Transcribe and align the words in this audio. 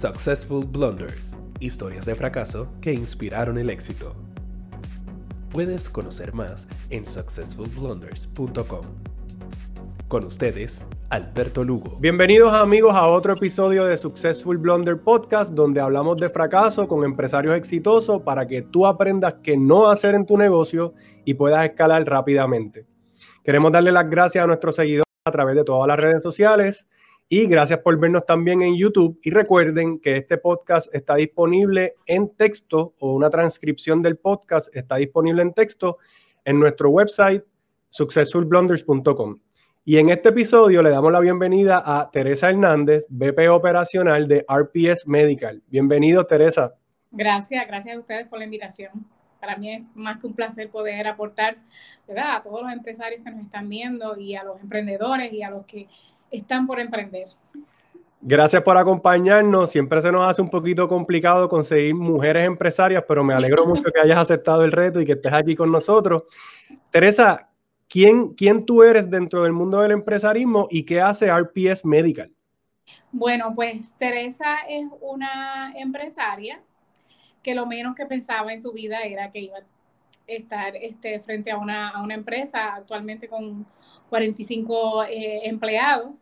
Successful 0.00 0.64
Blunders, 0.64 1.36
historias 1.60 2.06
de 2.06 2.14
fracaso 2.14 2.72
que 2.80 2.90
inspiraron 2.90 3.58
el 3.58 3.68
éxito. 3.68 4.14
Puedes 5.52 5.90
conocer 5.90 6.32
más 6.32 6.66
en 6.88 7.04
successfulblunders.com. 7.04 8.80
Con 10.08 10.24
ustedes, 10.24 10.86
Alberto 11.10 11.62
Lugo. 11.62 11.98
Bienvenidos 12.00 12.54
amigos 12.54 12.94
a 12.94 13.08
otro 13.08 13.34
episodio 13.34 13.84
de 13.84 13.98
Successful 13.98 14.56
Blunder 14.56 14.98
Podcast, 14.98 15.52
donde 15.52 15.82
hablamos 15.82 16.16
de 16.16 16.30
fracaso 16.30 16.88
con 16.88 17.04
empresarios 17.04 17.54
exitosos 17.54 18.22
para 18.22 18.48
que 18.48 18.62
tú 18.62 18.86
aprendas 18.86 19.34
qué 19.42 19.58
no 19.58 19.90
hacer 19.90 20.14
en 20.14 20.24
tu 20.24 20.38
negocio 20.38 20.94
y 21.26 21.34
puedas 21.34 21.62
escalar 21.68 22.06
rápidamente. 22.06 22.86
Queremos 23.44 23.70
darle 23.70 23.92
las 23.92 24.08
gracias 24.08 24.44
a 24.44 24.46
nuestros 24.46 24.76
seguidores 24.76 25.04
a 25.26 25.30
través 25.30 25.56
de 25.56 25.64
todas 25.64 25.86
las 25.86 25.98
redes 25.98 26.22
sociales 26.22 26.88
y 27.32 27.46
gracias 27.46 27.78
por 27.78 27.96
vernos 27.96 28.26
también 28.26 28.60
en 28.60 28.76
YouTube. 28.76 29.20
Y 29.22 29.30
recuerden 29.30 30.00
que 30.00 30.16
este 30.16 30.36
podcast 30.36 30.92
está 30.92 31.14
disponible 31.14 31.94
en 32.04 32.34
texto 32.34 32.94
o 32.98 33.14
una 33.14 33.30
transcripción 33.30 34.02
del 34.02 34.16
podcast 34.16 34.74
está 34.74 34.96
disponible 34.96 35.40
en 35.40 35.54
texto 35.54 35.98
en 36.44 36.58
nuestro 36.58 36.90
website 36.90 37.44
successfulblunders.com. 37.88 39.38
Y 39.84 39.98
en 39.98 40.10
este 40.10 40.30
episodio 40.30 40.82
le 40.82 40.90
damos 40.90 41.12
la 41.12 41.20
bienvenida 41.20 41.80
a 41.86 42.10
Teresa 42.10 42.50
Hernández, 42.50 43.04
VP 43.08 43.48
operacional 43.48 44.26
de 44.26 44.44
RPS 44.48 45.06
Medical. 45.06 45.62
Bienvenido, 45.68 46.26
Teresa. 46.26 46.74
Gracias, 47.12 47.64
gracias 47.68 47.96
a 47.96 48.00
ustedes 48.00 48.26
por 48.26 48.40
la 48.40 48.44
invitación. 48.44 49.06
Para 49.38 49.56
mí 49.56 49.72
es 49.72 49.86
más 49.94 50.18
que 50.18 50.26
un 50.26 50.34
placer 50.34 50.68
poder 50.68 51.06
aportar 51.06 51.58
¿verdad? 52.08 52.38
a 52.38 52.42
todos 52.42 52.62
los 52.62 52.72
empresarios 52.72 53.22
que 53.22 53.30
nos 53.30 53.44
están 53.44 53.68
viendo 53.68 54.18
y 54.18 54.34
a 54.34 54.42
los 54.42 54.60
emprendedores 54.60 55.32
y 55.32 55.44
a 55.44 55.50
los 55.50 55.64
que 55.64 55.86
están 56.30 56.66
por 56.66 56.80
emprender. 56.80 57.28
Gracias 58.22 58.62
por 58.62 58.76
acompañarnos. 58.76 59.70
Siempre 59.70 60.02
se 60.02 60.12
nos 60.12 60.30
hace 60.30 60.42
un 60.42 60.50
poquito 60.50 60.86
complicado 60.86 61.48
conseguir 61.48 61.94
mujeres 61.94 62.46
empresarias, 62.46 63.02
pero 63.08 63.24
me 63.24 63.32
alegro 63.32 63.64
mucho 63.66 63.90
que 63.90 64.00
hayas 64.00 64.18
aceptado 64.18 64.62
el 64.64 64.72
reto 64.72 65.00
y 65.00 65.06
que 65.06 65.12
estés 65.12 65.32
aquí 65.32 65.56
con 65.56 65.72
nosotros. 65.72 66.24
Teresa, 66.90 67.48
¿quién, 67.88 68.34
quién 68.34 68.66
tú 68.66 68.82
eres 68.82 69.08
dentro 69.08 69.44
del 69.44 69.52
mundo 69.52 69.80
del 69.80 69.92
empresarismo 69.92 70.68
y 70.70 70.84
qué 70.84 71.00
hace 71.00 71.32
RPS 71.32 71.84
Medical? 71.84 72.30
Bueno, 73.10 73.54
pues 73.54 73.94
Teresa 73.98 74.58
es 74.68 74.86
una 75.00 75.72
empresaria 75.76 76.60
que 77.42 77.54
lo 77.54 77.66
menos 77.66 77.94
que 77.96 78.06
pensaba 78.06 78.52
en 78.52 78.60
su 78.60 78.72
vida 78.72 79.00
era 79.00 79.30
que 79.32 79.40
iba 79.40 79.56
a 79.56 79.62
estar 80.26 80.76
este, 80.76 81.20
frente 81.20 81.50
a 81.50 81.56
una, 81.56 81.88
a 81.88 82.02
una 82.02 82.14
empresa 82.14 82.74
actualmente 82.74 83.28
con 83.28 83.66
45 84.10 85.04
eh, 85.04 85.40
empleados. 85.48 86.20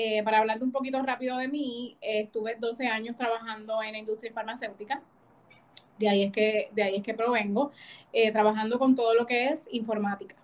Eh, 0.00 0.22
para 0.22 0.38
hablarte 0.38 0.62
un 0.62 0.70
poquito 0.70 1.02
rápido 1.02 1.38
de 1.38 1.48
mí, 1.48 1.96
estuve 2.00 2.54
12 2.54 2.86
años 2.86 3.16
trabajando 3.16 3.82
en 3.82 3.90
la 3.90 3.98
industria 3.98 4.32
farmacéutica. 4.32 5.02
De 5.98 6.08
ahí 6.08 6.22
es 6.22 6.32
que, 6.32 6.68
de 6.70 6.84
ahí 6.84 6.96
es 6.98 7.02
que 7.02 7.14
provengo, 7.14 7.72
eh, 8.12 8.30
trabajando 8.30 8.78
con 8.78 8.94
todo 8.94 9.12
lo 9.14 9.26
que 9.26 9.48
es 9.48 9.66
informática. 9.72 10.36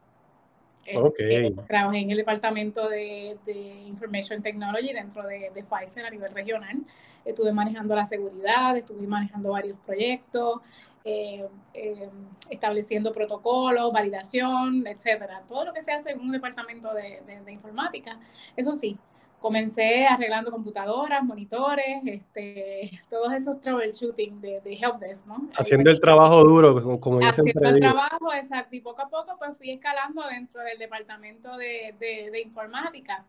Okay. 0.93 1.55
trabajé 1.69 1.99
en 1.99 2.11
el 2.11 2.17
departamento 2.17 2.89
de, 2.89 3.39
de 3.47 3.85
Information 3.87 4.43
Technology 4.43 4.93
dentro 4.93 5.23
de, 5.23 5.53
de, 5.55 5.63
Pfizer 5.63 6.05
a 6.05 6.11
nivel 6.11 6.33
regional. 6.33 6.77
Estuve 7.25 7.53
manejando 7.53 7.95
la 7.95 8.07
seguridad, 8.07 8.77
estuve 8.77 9.07
manejando 9.07 9.53
varios 9.53 9.79
proyectos, 9.87 10.63
eh, 11.05 11.47
eh, 11.75 12.09
estableciendo 12.51 13.13
protocolos, 13.13 13.93
validación, 13.93 14.87
etcétera. 14.89 15.43
Todo 15.47 15.65
lo 15.65 15.73
que 15.73 15.83
se 15.83 15.93
hace 15.93 16.11
en 16.11 16.21
un 16.21 16.33
departamento 16.33 16.93
de, 16.93 17.23
de, 17.45 17.53
informática. 17.53 18.19
Eso 18.57 18.75
sí, 18.75 18.99
comencé 19.45 20.07
arreglando 20.07 20.51
computadoras, 20.51 21.23
monitores, 21.23 22.01
este, 22.07 22.99
todos 23.11 23.31
esos 23.35 23.61
troubleshooting 23.61 24.41
de, 24.41 24.63
de 24.63 24.73
helpdesk, 24.73 25.27
¿no? 25.27 25.51
Haciendo 25.55 25.91
el 25.91 26.01
trabajo 26.01 26.43
duro, 26.43 26.83
como, 26.83 26.99
como 26.99 27.19
Haciendo 27.19 27.69
el 27.69 27.79
trabajo, 27.79 28.33
exacto, 28.33 28.75
y 28.75 28.81
poco 28.81 29.03
a 29.03 29.09
poco 29.11 29.37
pues 29.39 29.55
fui 29.59 29.73
escalando 29.73 30.23
dentro 30.31 30.63
del 30.63 30.79
departamento 30.79 31.59
de, 31.59 31.95
de 32.01 32.41
informática. 32.41 33.27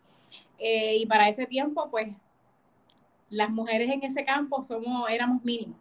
Eh, 0.58 1.00
y 1.00 1.06
para 1.06 1.28
ese 1.28 1.48
tiempo, 1.48 1.90
pues, 1.92 2.08
las 3.30 3.50
mujeres 3.50 3.90
en 3.90 4.02
ese 4.04 4.24
campo 4.24 4.64
somos, 4.64 5.10
éramos 5.10 5.44
mínimos. 5.44 5.78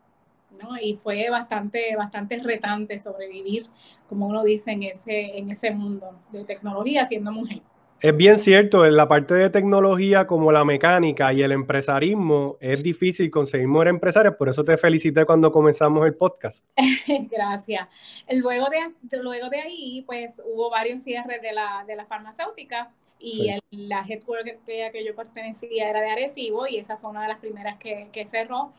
Y 0.82 0.96
fue 0.96 1.30
bastante, 1.30 1.94
bastante 1.94 2.40
retante 2.40 2.98
sobrevivir, 2.98 3.66
como 4.08 4.26
uno 4.26 4.42
dice, 4.42 4.72
en 4.72 4.82
ese, 4.82 5.38
en 5.38 5.52
ese 5.52 5.70
mundo 5.70 6.18
de 6.32 6.44
tecnología 6.44 7.06
siendo 7.06 7.30
mujer. 7.30 7.62
Es 8.04 8.14
bien 8.14 8.36
cierto, 8.36 8.84
en 8.84 8.96
la 8.96 9.08
parte 9.08 9.32
de 9.32 9.48
tecnología 9.48 10.26
como 10.26 10.52
la 10.52 10.62
mecánica 10.62 11.32
y 11.32 11.42
el 11.42 11.52
empresarismo 11.52 12.58
es 12.60 12.82
difícil 12.82 13.30
conseguir 13.30 13.66
mujeres 13.66 13.94
empresarias, 13.94 14.34
por 14.34 14.50
eso 14.50 14.62
te 14.62 14.76
felicité 14.76 15.24
cuando 15.24 15.50
comenzamos 15.50 16.04
el 16.04 16.14
podcast. 16.14 16.66
Gracias. 17.30 17.88
Luego 18.30 18.66
de, 18.68 19.22
luego 19.22 19.48
de 19.48 19.58
ahí, 19.58 20.02
pues 20.04 20.34
hubo 20.44 20.68
varios 20.68 21.02
cierres 21.02 21.40
de 21.40 21.54
la, 21.54 21.82
de 21.86 21.96
la 21.96 22.04
farmacéutica 22.04 22.90
y 23.24 23.48
la 23.70 24.04
headquarter 24.06 24.58
que 24.66 25.04
yo 25.04 25.16
pertenecía 25.16 25.88
era 25.88 26.02
de 26.02 26.10
Arecibo 26.10 26.66
y 26.66 26.76
esa 26.76 26.98
fue 26.98 27.08
una 27.08 27.22
de 27.22 27.28
las 27.28 27.38
primeras 27.38 27.78
que, 27.78 28.08
que 28.12 28.26
cerró. 28.26 28.72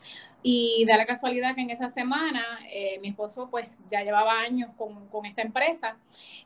Y 0.43 0.85
da 0.85 0.97
la 0.97 1.07
casualidad 1.07 1.55
que 1.55 1.61
en 1.61 1.71
esa 1.71 1.89
semana 1.89 2.59
eh, 2.71 2.99
mi 3.01 3.07
esposo 3.07 3.49
pues 3.49 3.67
ya 3.89 4.03
llevaba 4.03 4.39
años 4.41 4.69
con, 4.77 5.07
con, 5.07 5.25
esta 5.25 5.41
empresa 5.41 5.97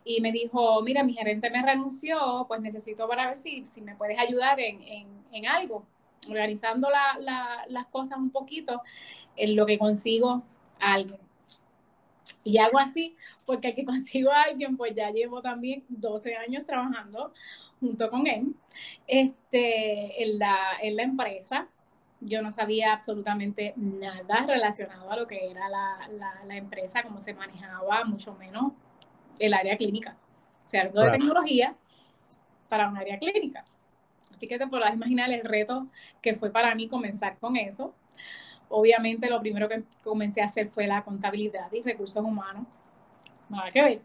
y 0.05 0.21
me 0.21 0.31
dijo, 0.31 0.81
mira, 0.81 1.03
mi 1.03 1.13
gerente 1.13 1.49
me 1.49 1.61
renunció, 1.61 2.45
pues 2.47 2.61
necesito 2.61 3.05
para 3.09 3.27
ver 3.27 3.37
si, 3.37 3.65
si 3.67 3.81
me 3.81 3.97
puedes 3.97 4.17
ayudar 4.17 4.61
en, 4.61 4.81
en, 4.83 5.07
en 5.33 5.47
algo, 5.47 5.85
organizando 6.29 6.89
la, 6.89 7.19
la, 7.19 7.65
las 7.67 7.87
cosas 7.87 8.17
un 8.17 8.31
poquito 8.31 8.81
en 9.35 9.57
lo 9.57 9.65
que 9.65 9.77
consigo 9.77 10.41
a 10.79 10.93
alguien. 10.93 11.19
Y 12.45 12.59
hago 12.59 12.79
así 12.79 13.17
porque 13.45 13.67
al 13.67 13.75
que 13.75 13.83
consigo 13.93 14.31
a 14.31 14.43
alguien, 14.43 14.77
pues 14.77 14.95
ya 14.95 15.11
llevo 15.11 15.41
también 15.41 15.83
12 15.89 16.35
años 16.35 16.65
trabajando 16.65 17.33
junto 17.79 18.09
con 18.09 18.27
él 18.27 18.55
este, 19.07 20.23
en, 20.23 20.39
la, 20.39 20.57
en 20.81 20.95
la 20.95 21.03
empresa. 21.03 21.67
Yo 22.21 22.41
no 22.41 22.51
sabía 22.51 22.93
absolutamente 22.93 23.73
nada 23.77 24.45
relacionado 24.45 25.09
a 25.09 25.15
lo 25.15 25.25
que 25.25 25.49
era 25.49 25.69
la, 25.69 26.09
la, 26.45 26.57
empresa, 26.57 27.01
cómo 27.03 27.21
se 27.21 27.33
manejaba, 27.33 28.03
mucho 28.03 28.33
menos 28.35 28.73
el 29.39 29.53
área 29.53 29.77
clínica. 29.77 30.17
O 30.65 30.69
sea, 30.69 30.81
algo 30.81 31.01
de 31.01 31.11
tecnología 31.11 31.75
para 32.67 32.89
un 32.89 32.97
área 32.97 33.17
clínica. 33.17 33.63
Así 34.35 34.47
que 34.47 34.57
te 34.57 34.67
podrás 34.67 34.93
imaginar 34.93 35.31
el 35.31 35.41
reto 35.41 35.87
que 36.21 36.35
fue 36.35 36.51
para 36.51 36.75
mí 36.75 36.87
comenzar 36.87 37.37
con 37.39 37.55
eso. 37.55 37.93
Obviamente 38.67 39.29
lo 39.29 39.39
primero 39.39 39.67
que 39.67 39.83
comencé 40.03 40.41
a 40.41 40.45
hacer 40.45 40.69
fue 40.69 40.87
la 40.87 41.03
contabilidad 41.03 41.71
y 41.71 41.81
recursos 41.81 42.23
humanos. 42.23 42.65
Nada 43.49 43.71
que 43.71 43.81
ver. 43.81 44.01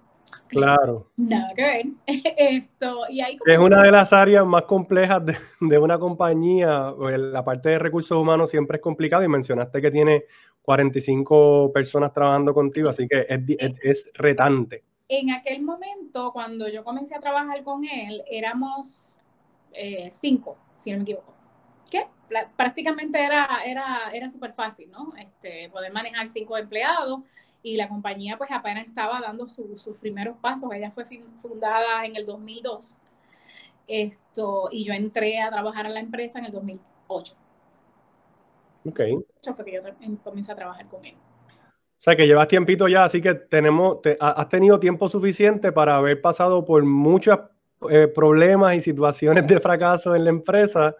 Claro. 0.48 1.10
Nada 1.16 1.52
que 1.54 1.62
ver. 1.62 1.86
Esto, 2.36 3.00
y 3.08 3.20
ahí 3.20 3.38
es 3.44 3.58
una 3.58 3.82
de 3.82 3.90
las 3.90 4.12
áreas 4.12 4.46
más 4.46 4.62
complejas 4.62 5.24
de, 5.24 5.36
de, 5.60 5.78
una 5.78 5.98
compañía. 5.98 6.92
Pues, 6.96 7.18
la 7.18 7.44
parte 7.44 7.70
de 7.70 7.78
recursos 7.78 8.16
humanos 8.16 8.50
siempre 8.50 8.76
es 8.76 8.82
complicada 8.82 9.24
y 9.24 9.28
mencionaste 9.28 9.80
que 9.80 9.90
tiene 9.90 10.24
45 10.62 11.72
personas 11.72 12.12
trabajando 12.12 12.54
contigo, 12.54 12.88
así 12.88 13.06
que 13.06 13.26
es, 13.28 13.40
es, 13.58 13.74
es 13.82 14.10
retante. 14.14 14.84
En 15.08 15.30
aquel 15.30 15.62
momento, 15.62 16.32
cuando 16.32 16.68
yo 16.68 16.82
comencé 16.82 17.14
a 17.14 17.20
trabajar 17.20 17.62
con 17.62 17.84
él, 17.84 18.22
éramos 18.30 19.20
eh, 19.72 20.08
cinco, 20.12 20.56
si 20.78 20.90
no 20.90 20.98
me 20.98 21.02
equivoco. 21.02 21.34
¿Qué? 21.90 22.06
prácticamente 22.56 23.22
era, 23.22 23.46
era, 23.64 24.10
era 24.12 24.28
súper 24.30 24.54
fácil, 24.54 24.90
¿no? 24.90 25.12
Este, 25.16 25.68
poder 25.68 25.92
manejar 25.92 26.26
cinco 26.26 26.56
empleados 26.56 27.20
y 27.64 27.76
la 27.76 27.88
compañía 27.88 28.36
pues 28.36 28.50
apenas 28.52 28.86
estaba 28.86 29.20
dando 29.20 29.48
sus 29.48 29.96
primeros 29.98 30.36
pasos. 30.36 30.70
Ella 30.72 30.92
fue 30.92 31.06
fundada 31.42 32.04
en 32.04 32.14
el 32.14 32.26
2002 32.26 33.00
esto, 33.86 34.68
y 34.70 34.84
yo 34.84 34.92
entré 34.92 35.40
a 35.40 35.50
trabajar 35.50 35.86
en 35.86 35.94
la 35.94 36.00
empresa 36.00 36.38
en 36.38 36.46
el 36.46 36.52
2008. 36.52 37.34
Ok. 38.86 39.00
Fue 39.56 39.64
que 39.64 39.72
yo 39.72 39.80
comencé 40.22 40.52
a 40.52 40.54
trabajar 40.54 40.86
con 40.88 41.04
él. 41.04 41.14
O 41.14 42.02
sea, 42.04 42.14
que 42.16 42.26
llevas 42.26 42.48
tiempito 42.48 42.86
ya, 42.86 43.04
así 43.04 43.22
que 43.22 43.34
tenemos, 43.34 43.98
has 44.20 44.48
tenido 44.50 44.78
tiempo 44.78 45.08
suficiente 45.08 45.72
para 45.72 45.96
haber 45.96 46.20
pasado 46.20 46.64
por 46.64 46.84
muchos 46.84 47.38
eh, 47.88 48.08
problemas 48.08 48.76
y 48.76 48.82
situaciones 48.82 49.46
de 49.46 49.58
fracaso 49.58 50.14
en 50.14 50.24
la 50.24 50.30
empresa. 50.30 50.94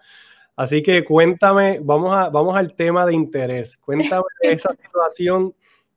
Así 0.57 0.83
que 0.83 1.05
cuéntame, 1.05 1.79
vamos, 1.83 2.15
a, 2.15 2.31
vamos 2.31 2.57
al 2.57 2.75
tema 2.75 3.05
de 3.05 3.15
interés. 3.15 3.77
Cuéntame 3.77 4.25
esa 4.41 4.71
situación 4.83 5.55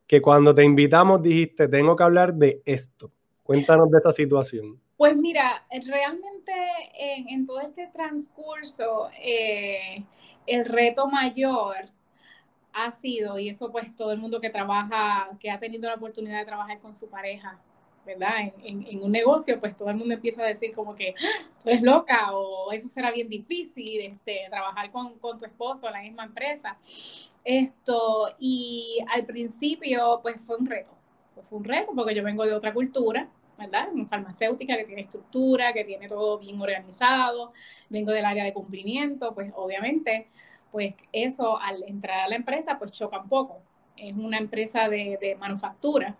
que 0.08 0.22
cuando 0.22 0.54
te 0.54 0.64
invitamos 0.64 1.22
dijiste, 1.22 1.68
tengo 1.68 1.94
que 1.94 2.02
hablar 2.02 2.34
de 2.34 2.62
esto. 2.64 3.12
Cuéntanos 3.42 3.90
de 3.90 3.98
esa 3.98 4.10
situación. 4.10 4.80
Pues 4.96 5.14
mira, 5.16 5.64
realmente 5.70 6.52
en, 6.98 7.46
todo 7.46 7.60
este 7.60 7.88
transcurso, 7.94 9.10
eh, 9.22 10.02
el 10.46 10.64
reto 10.64 11.06
mayor 11.08 11.76
ha 12.72 12.90
sido, 12.90 13.38
y 13.38 13.50
eso 13.50 13.70
pues 13.70 13.94
todo 13.94 14.12
el 14.12 14.18
mundo 14.18 14.40
que 14.40 14.50
trabaja, 14.50 15.28
que 15.38 15.50
ha 15.50 15.60
tenido 15.60 15.88
la 15.88 15.96
oportunidad 15.96 16.40
de 16.40 16.46
trabajar 16.46 16.80
con 16.80 16.96
su 16.96 17.08
pareja, 17.08 17.58
¿verdad? 18.06 18.52
En, 18.64 19.02
un 19.02 19.12
negocio, 19.12 19.60
pues 19.60 19.76
todo 19.76 19.90
el 19.90 19.96
mundo 19.96 20.14
empieza 20.14 20.42
a 20.42 20.46
decir 20.46 20.74
como 20.74 20.94
que 20.96 21.14
ah, 21.18 21.46
tú 21.62 21.68
eres 21.68 21.82
loca 21.82 22.32
o 22.32 22.72
eso 22.72 22.88
será 22.88 23.10
bien 23.10 23.28
difícil, 23.28 24.00
este, 24.00 24.46
trabajar 24.48 24.90
con, 24.90 25.18
con 25.18 25.38
tu 25.38 25.44
esposo 25.44 25.86
en 25.86 25.92
la 25.92 26.00
misma 26.00 26.24
empresa. 26.24 26.78
Esto, 27.48 28.34
y 28.38 28.98
al 29.10 29.24
principio, 29.24 30.20
pues 30.20 30.36
fue 30.46 30.56
un 30.56 30.66
reto. 30.66 30.90
Pues 31.34 31.46
fue 31.48 31.58
un 31.58 31.64
reto 31.64 31.92
porque 31.96 32.14
yo 32.14 32.22
vengo 32.22 32.44
de 32.44 32.52
otra 32.52 32.74
cultura, 32.74 33.26
¿verdad? 33.56 33.88
En 33.96 34.06
farmacéutica 34.06 34.76
que 34.76 34.84
tiene 34.84 35.00
estructura, 35.00 35.72
que 35.72 35.82
tiene 35.82 36.08
todo 36.08 36.38
bien 36.38 36.60
organizado, 36.60 37.54
vengo 37.88 38.12
del 38.12 38.26
área 38.26 38.44
de 38.44 38.52
cumplimiento, 38.52 39.34
pues 39.34 39.50
obviamente, 39.56 40.28
pues 40.70 40.94
eso 41.10 41.58
al 41.58 41.84
entrar 41.84 42.20
a 42.20 42.28
la 42.28 42.36
empresa, 42.36 42.78
pues 42.78 42.92
choca 42.92 43.18
un 43.18 43.30
poco. 43.30 43.62
Es 43.96 44.14
una 44.14 44.36
empresa 44.36 44.90
de, 44.90 45.18
de 45.18 45.34
manufactura 45.36 46.18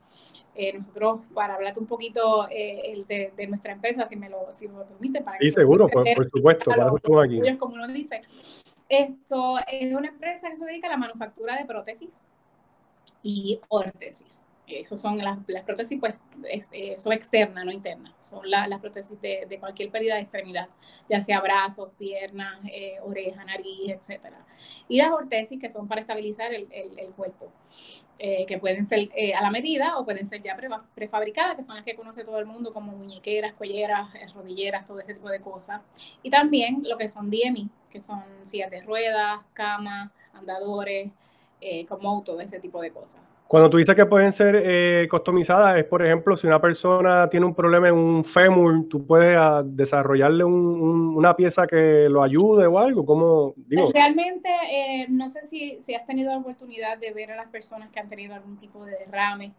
eh, 0.55 0.73
nosotros, 0.73 1.21
para 1.35 1.57
hablarte 1.57 1.79
un 1.79 1.87
poquito 1.87 2.49
eh, 2.51 3.05
de, 3.07 3.47
nuestra 3.49 3.75
empresa, 3.75 4.07
si 4.07 4.17
me 4.17 4.31
lo, 4.31 4.49
si 4.53 4.67
me 4.67 4.79
lo 4.79 4.87
permite. 4.87 5.21
Para 5.21 5.37
sí, 5.39 5.51
seguro, 5.51 5.89
por, 5.89 6.07
supuesto, 6.31 6.71
para 6.71 6.87
eso 6.87 7.21
aquí. 7.21 7.39
Como 7.59 7.75
uno 7.75 7.87
dice. 7.87 8.23
Esto 8.89 9.59
es 9.67 9.93
una 9.93 10.09
empresa 10.09 10.49
que 10.51 10.57
se 10.57 10.65
dedica 10.65 10.87
a 10.87 10.91
la 10.91 10.97
manufactura 10.97 11.57
de 11.57 11.67
prótesis 11.67 12.23
y 13.23 13.61
órtesis. 13.69 14.45
Esas 14.67 15.01
son 15.01 15.17
las, 15.19 15.39
prótesis, 15.65 15.99
pues, 15.99 16.19
eh, 16.73 16.99
son 16.99 17.13
externas, 17.13 17.65
no 17.65 17.73
internas. 17.73 18.15
Son 18.21 18.49
las 18.51 18.81
prótesis 18.81 19.19
de, 19.21 19.57
cualquier 19.59 19.91
pérdida 19.91 20.15
de 20.15 20.21
extremidad, 20.21 20.69
ya 21.09 21.21
sea 21.21 21.41
brazos, 21.41 21.91
piernas, 21.99 22.61
eh, 22.71 22.99
oreja, 23.03 23.45
nariz, 23.45 23.91
etc. 23.91 24.21
Y 24.89 24.99
las 24.99 25.11
ortesis, 25.11 25.59
que 25.59 25.71
son 25.71 25.89
para 25.89 26.03
estabilizar 26.03 26.53
el, 26.53 26.69
cuerpo, 27.17 27.51
eh, 28.19 28.45
que 28.47 28.59
pueden 28.59 28.87
ser 28.87 29.09
a 29.35 29.43
la 29.43 29.51
medida 29.51 29.97
o 29.99 30.05
pueden 30.05 30.27
ser 30.29 30.43
ya 30.43 30.57
prefabricadas, 30.95 31.57
que 31.57 31.63
son 31.63 31.77
las 31.77 31.85
que 31.85 31.95
conoce 31.95 32.23
todo 32.25 32.39
el 32.39 32.47
mundo, 32.47 32.71
como 32.71 32.93
muñequeras, 32.93 33.55
cuelleras, 33.55 34.09
rodilleras, 34.35 34.87
todo 34.87 35.01
ese 35.01 35.15
tipo 35.15 35.31
de 35.31 35.41
cosas. 35.41 35.81
Y 36.23 36.31
también 36.31 36.83
lo 36.85 36.99
que 36.99 37.09
son 37.09 37.31
DMI, 37.31 37.71
que 37.91 38.01
son 38.01 38.23
sillas 38.45 38.71
de 38.71 38.81
ruedas, 38.83 39.41
camas, 39.53 40.11
andadores, 40.33 41.11
como 41.89 42.23
todo 42.23 42.41
ese 42.41 42.61
tipo 42.61 42.81
de 42.81 42.91
cosas. 42.91 43.21
Cuando 43.49 43.71
tú 43.71 43.79
dices 43.79 43.97
que 43.97 44.05
pueden 44.05 44.31
ser 44.31 44.61
eh, 44.63 45.09
customizadas, 45.11 45.79
es 45.79 45.85
por 45.85 46.05
ejemplo, 46.05 46.37
si 46.37 46.47
una 46.47 46.61
persona 46.61 47.31
tiene 47.31 47.47
un 47.47 47.55
problema 47.55 47.89
en 47.89 47.95
un 47.95 48.23
fémur, 48.23 48.87
tú 48.91 49.07
puedes 49.07 49.35
ah, 49.39 49.63
desarrollarle 49.65 50.45
una 50.45 51.35
pieza 51.35 51.67
que 51.67 52.11
lo 52.11 52.23
ayude 52.23 52.67
o 52.67 52.79
algo. 52.79 53.07
¿Cómo, 53.07 53.55
digo? 53.57 53.91
Realmente, 53.91 54.51
eh, 54.71 55.07
no 55.09 55.31
sé 55.31 55.47
si, 55.47 55.81
si, 55.81 55.95
has 55.95 56.05
tenido 56.05 56.31
la 56.31 56.37
oportunidad 56.37 56.99
de 56.99 57.11
ver 57.15 57.33
a 57.33 57.37
las 57.37 57.49
personas 57.49 57.89
que 57.89 57.99
han 57.99 58.11
tenido 58.11 58.35
algún 58.35 58.59
tipo 58.59 58.85
de 58.85 58.99
derrame, 58.99 59.55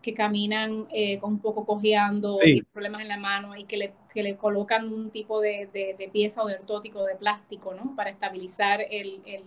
que 0.00 0.14
caminan 0.14 0.86
eh, 0.92 1.18
con 1.18 1.34
un 1.34 1.38
poco 1.40 1.64
cojeando, 1.64 2.38
problemas 2.72 3.02
en 3.02 3.08
la 3.08 3.16
mano 3.16 3.56
y 3.56 3.64
que 3.64 3.76
le, 3.76 3.92
que 4.12 4.22
le 4.22 4.36
colocan 4.36 4.92
un 4.92 5.10
tipo 5.10 5.40
de, 5.40 5.68
de, 5.72 6.08
pieza 6.08 6.42
o 6.42 6.46
de 6.46 6.54
ortótico 6.54 7.04
de 7.04 7.14
plástico, 7.14 7.74
¿no? 7.74 7.94
Para 7.94 8.10
estabilizar 8.10 8.80
el, 8.90 9.22
el 9.24 9.42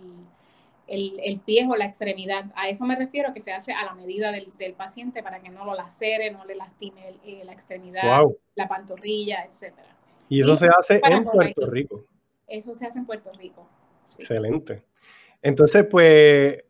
el, 0.87 1.19
el, 1.23 1.39
pie 1.39 1.65
o 1.67 1.75
la 1.75 1.85
extremidad. 1.85 2.45
A 2.55 2.69
eso 2.69 2.85
me 2.85 2.95
refiero, 2.95 3.33
que 3.33 3.41
se 3.41 3.51
hace 3.51 3.73
a 3.73 3.83
la 3.85 3.95
medida 3.95 4.31
del, 4.31 4.73
paciente 4.73 5.23
para 5.23 5.39
que 5.39 5.49
no 5.49 5.65
lo 5.65 5.73
lacere, 5.73 6.31
no 6.31 6.45
le 6.45 6.55
lastime 6.55 7.15
eh, 7.25 7.41
la 7.45 7.53
extremidad, 7.53 8.23
la 8.55 8.67
pantorrilla, 8.67 9.45
etc. 9.45 9.73
Y 10.29 10.41
eso 10.41 10.55
se 10.55 10.67
hace 10.67 11.01
en 11.03 11.23
Puerto 11.23 11.69
Rico. 11.69 12.05
Eso 12.47 12.75
se 12.75 12.85
hace 12.85 12.99
en 12.99 13.05
Puerto 13.05 13.31
Rico. 13.33 13.67
Excelente. 14.17 14.83
Entonces, 15.41 15.85
pues, 15.89 16.63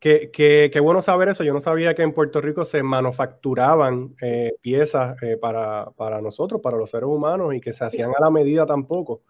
qué, 0.00 0.30
qué, 0.32 0.80
bueno 0.80 1.02
saber 1.02 1.28
eso. 1.28 1.44
Yo 1.44 1.52
no 1.52 1.60
sabía 1.60 1.94
que 1.94 2.02
en 2.02 2.12
Puerto 2.12 2.40
Rico 2.40 2.64
se 2.64 2.82
manufacturaban 2.82 4.14
eh, 4.20 4.52
piezas 4.60 5.20
eh, 5.22 5.36
para, 5.36 5.90
para, 5.96 6.20
nosotros, 6.20 6.60
para 6.60 6.76
los 6.76 6.90
seres 6.90 7.08
humanos, 7.08 7.54
y 7.54 7.60
que 7.60 7.72
se 7.72 7.84
hacían 7.84 8.10
a 8.16 8.20
la 8.20 8.30
medida 8.30 8.66
tampoco. 8.66 9.22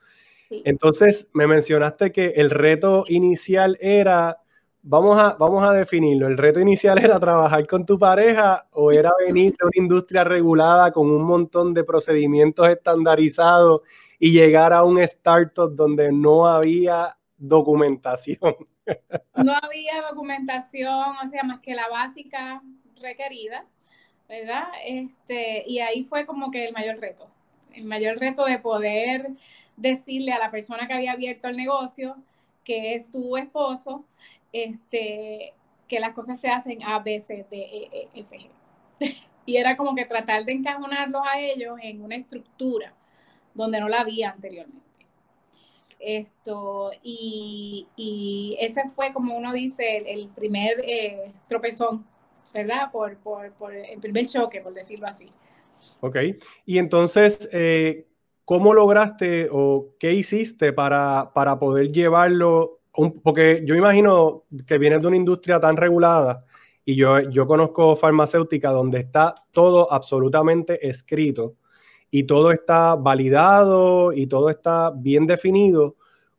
Entonces, 0.51 1.31
me 1.35 1.47
mencionaste 1.47 2.11
que 2.11 2.29
el 2.37 2.51
reto 2.51 3.05
inicial 3.09 3.77
era, 3.81 4.39
vamos 4.83 5.19
a, 5.19 5.35
vamos 5.35 5.63
a 5.63 5.73
definirlo, 5.73 6.27
el 6.27 6.39
reto 6.39 6.61
inicial 6.61 6.99
era 6.99 7.21
trabajar 7.21 7.67
con 7.67 7.85
tu 7.85 7.99
pareja 7.99 8.67
o 8.73 8.91
era 8.91 9.13
venir 9.27 9.53
de 9.59 9.67
una 9.67 9.85
industria 9.85 10.25
regulada 10.25 10.91
con 10.91 11.11
un 11.11 11.23
montón 11.23 11.75
de 11.75 11.85
procedimientos 11.85 12.67
estandarizados 12.69 13.83
y 14.19 14.33
llegar 14.33 14.73
a 14.73 14.85
un 14.85 14.99
startup 15.01 15.75
donde 15.75 16.13
no 16.13 16.47
había 16.47 17.17
documentación. 17.37 18.57
No 19.37 19.55
había 19.55 20.03
documentación, 20.09 21.17
o 21.25 21.29
sea, 21.29 21.43
más 21.43 21.61
que 21.61 21.75
la 21.75 21.89
básica 21.89 22.63
requerida, 23.01 23.65
¿verdad? 24.29 24.69
Este, 24.85 25.65
y 25.67 25.81
ahí 25.81 26.05
fue 26.05 26.27
como 26.27 26.51
que 26.51 26.67
el 26.67 26.73
mayor 26.73 26.99
reto, 26.99 27.29
el 27.73 27.85
mayor 27.85 28.19
reto 28.19 28.45
de 28.45 28.59
poder 28.59 29.31
decirle 29.77 30.33
a 30.33 30.39
la 30.39 30.51
persona 30.51 30.87
que 30.87 30.95
había 30.95 31.13
abierto 31.13 31.49
el 31.49 31.57
negocio, 31.57 32.17
que 32.65 32.95
es 32.95 33.11
tu 33.11 33.37
esposo, 33.37 34.05
este, 34.53 35.55
que 35.87 36.01
las 36.01 36.15
cosas 36.15 36.41
se 36.41 36.49
hacen 36.49 36.83
A, 36.83 36.99
B, 36.99 37.21
C, 37.21 37.47
D, 37.51 37.57
E, 37.57 37.89
E, 37.93 38.21
F, 38.21 38.39
G. 38.39 38.51
y 39.47 39.57
era 39.57 39.77
como 39.77 39.95
que 39.95 40.05
tratar 40.05 40.45
de 40.45 40.53
encajonarlos 40.53 41.23
a 41.27 41.41
ellos 41.41 41.79
en 41.83 42.03
una 42.03 42.17
estructura 42.17 42.93
donde 43.55 43.81
no 43.81 43.89
la 43.89 44.01
había 44.01 44.31
anteriormente. 44.31 44.88
Esto, 45.99 46.91
y, 47.03 48.57
ese 48.61 48.85
fue, 48.95 49.13
como 49.13 49.37
uno 49.37 49.53
dice, 49.53 49.99
el, 50.07 50.29
primer 50.29 50.81
eh, 50.85 51.29
tropezón, 51.49 52.05
¿verdad? 52.55 52.91
Por, 52.93 53.17
por, 53.19 53.53
por, 53.53 53.75
el 53.75 53.99
primer 54.01 54.27
choque, 54.27 54.61
por 54.61 54.73
decirlo 54.73 55.07
así. 55.07 55.29
Ok, 56.01 56.17
y 56.65 56.79
entonces, 56.79 57.49
eh, 57.53 58.07
¿cómo 58.45 58.75
lograste 58.75 59.49
o 59.51 59.89
qué 59.99 60.13
hiciste 60.13 60.73
para, 60.73 61.33
para 61.35 61.59
poder 61.59 61.93
llevarlo? 61.93 62.79
porque 63.23 63.63
yo 63.65 63.77
imagino 63.77 64.45
que 64.67 64.79
vienes 64.79 65.01
de 65.01 65.07
una 65.07 65.17
industria 65.17 65.61
tan 65.61 65.77
regulada 65.77 66.45
y 66.85 66.97
yo, 66.97 67.21
yo 67.21 67.47
conozco 67.47 67.95
farmacéutica 67.95 68.71
donde 68.71 69.01
está 69.01 69.35
todo 69.53 69.93
absolutamente 69.93 70.89
escrito 70.89 71.55
y 72.11 72.25
todo 72.25 72.53
está 72.53 72.95
validado 72.95 74.13
y 74.13 74.27
todo 74.27 74.51
está 74.51 74.91
bien 74.91 75.27
definido. 75.27 75.97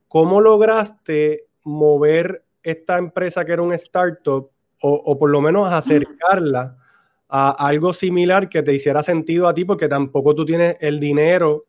¿Cómo 0.07 0.41
lograste 0.41 1.45
mover 1.63 2.43
esta 2.63 2.97
empresa 2.97 3.45
que 3.45 3.53
era 3.53 3.61
un 3.61 3.73
startup 3.73 4.49
o, 4.81 4.93
o 4.93 5.19
por 5.19 5.29
lo 5.29 5.41
menos 5.41 5.71
acercarla 5.71 6.77
a 7.27 7.51
algo 7.51 7.93
similar 7.93 8.49
que 8.49 8.63
te 8.63 8.73
hiciera 8.73 9.03
sentido 9.03 9.47
a 9.47 9.53
ti 9.53 9.65
porque 9.65 9.87
tampoco 9.87 10.33
tú 10.33 10.45
tienes 10.45 10.77
el 10.79 10.99
dinero 10.99 11.65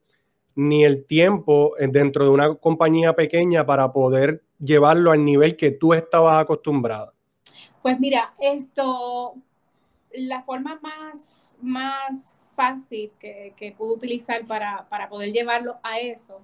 ni 0.54 0.84
el 0.84 1.04
tiempo 1.04 1.74
dentro 1.78 2.24
de 2.24 2.30
una 2.30 2.54
compañía 2.54 3.14
pequeña 3.14 3.64
para 3.64 3.92
poder 3.92 4.42
llevarlo 4.58 5.12
al 5.12 5.24
nivel 5.24 5.56
que 5.56 5.70
tú 5.70 5.94
estabas 5.94 6.38
acostumbrada? 6.38 7.12
Pues 7.82 7.98
mira, 7.98 8.34
esto, 8.38 9.34
la 10.12 10.42
forma 10.42 10.78
más, 10.82 11.50
más 11.62 12.36
fácil 12.60 13.10
que, 13.18 13.54
que 13.56 13.72
pude 13.72 13.94
utilizar 13.94 14.44
para, 14.44 15.08
poder 15.08 15.32
llevarlo 15.32 15.78
a 15.82 15.98
eso 15.98 16.36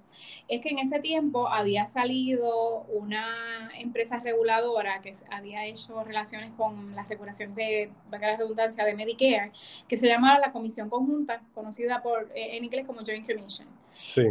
es 0.47 0.61
que 0.61 0.69
en 0.69 0.79
ese 0.79 0.99
tiempo 0.99 1.47
había 1.47 1.85
salido 1.85 2.85
una 2.91 3.69
empresa 3.77 4.17
reguladora 4.19 4.99
que 5.01 5.13
había 5.29 5.65
hecho 5.65 6.03
relaciones 6.03 6.51
con 6.57 6.95
la 6.95 7.03
regulación 7.03 7.53
de, 7.53 7.91
la 8.09 8.35
redundancia, 8.35 8.83
de 8.83 8.95
Medicare, 8.95 9.51
que 9.87 9.95
se 9.95 10.07
llamaba 10.07 10.39
la 10.39 10.51
Comisión 10.51 10.89
Conjunta, 10.89 11.41
conocida 11.53 12.01
por, 12.01 12.31
eh, 12.33 12.57
en 12.57 12.63
inglés 12.63 12.87
como 12.87 13.01
Joint 13.05 13.27
Commission. 13.27 13.67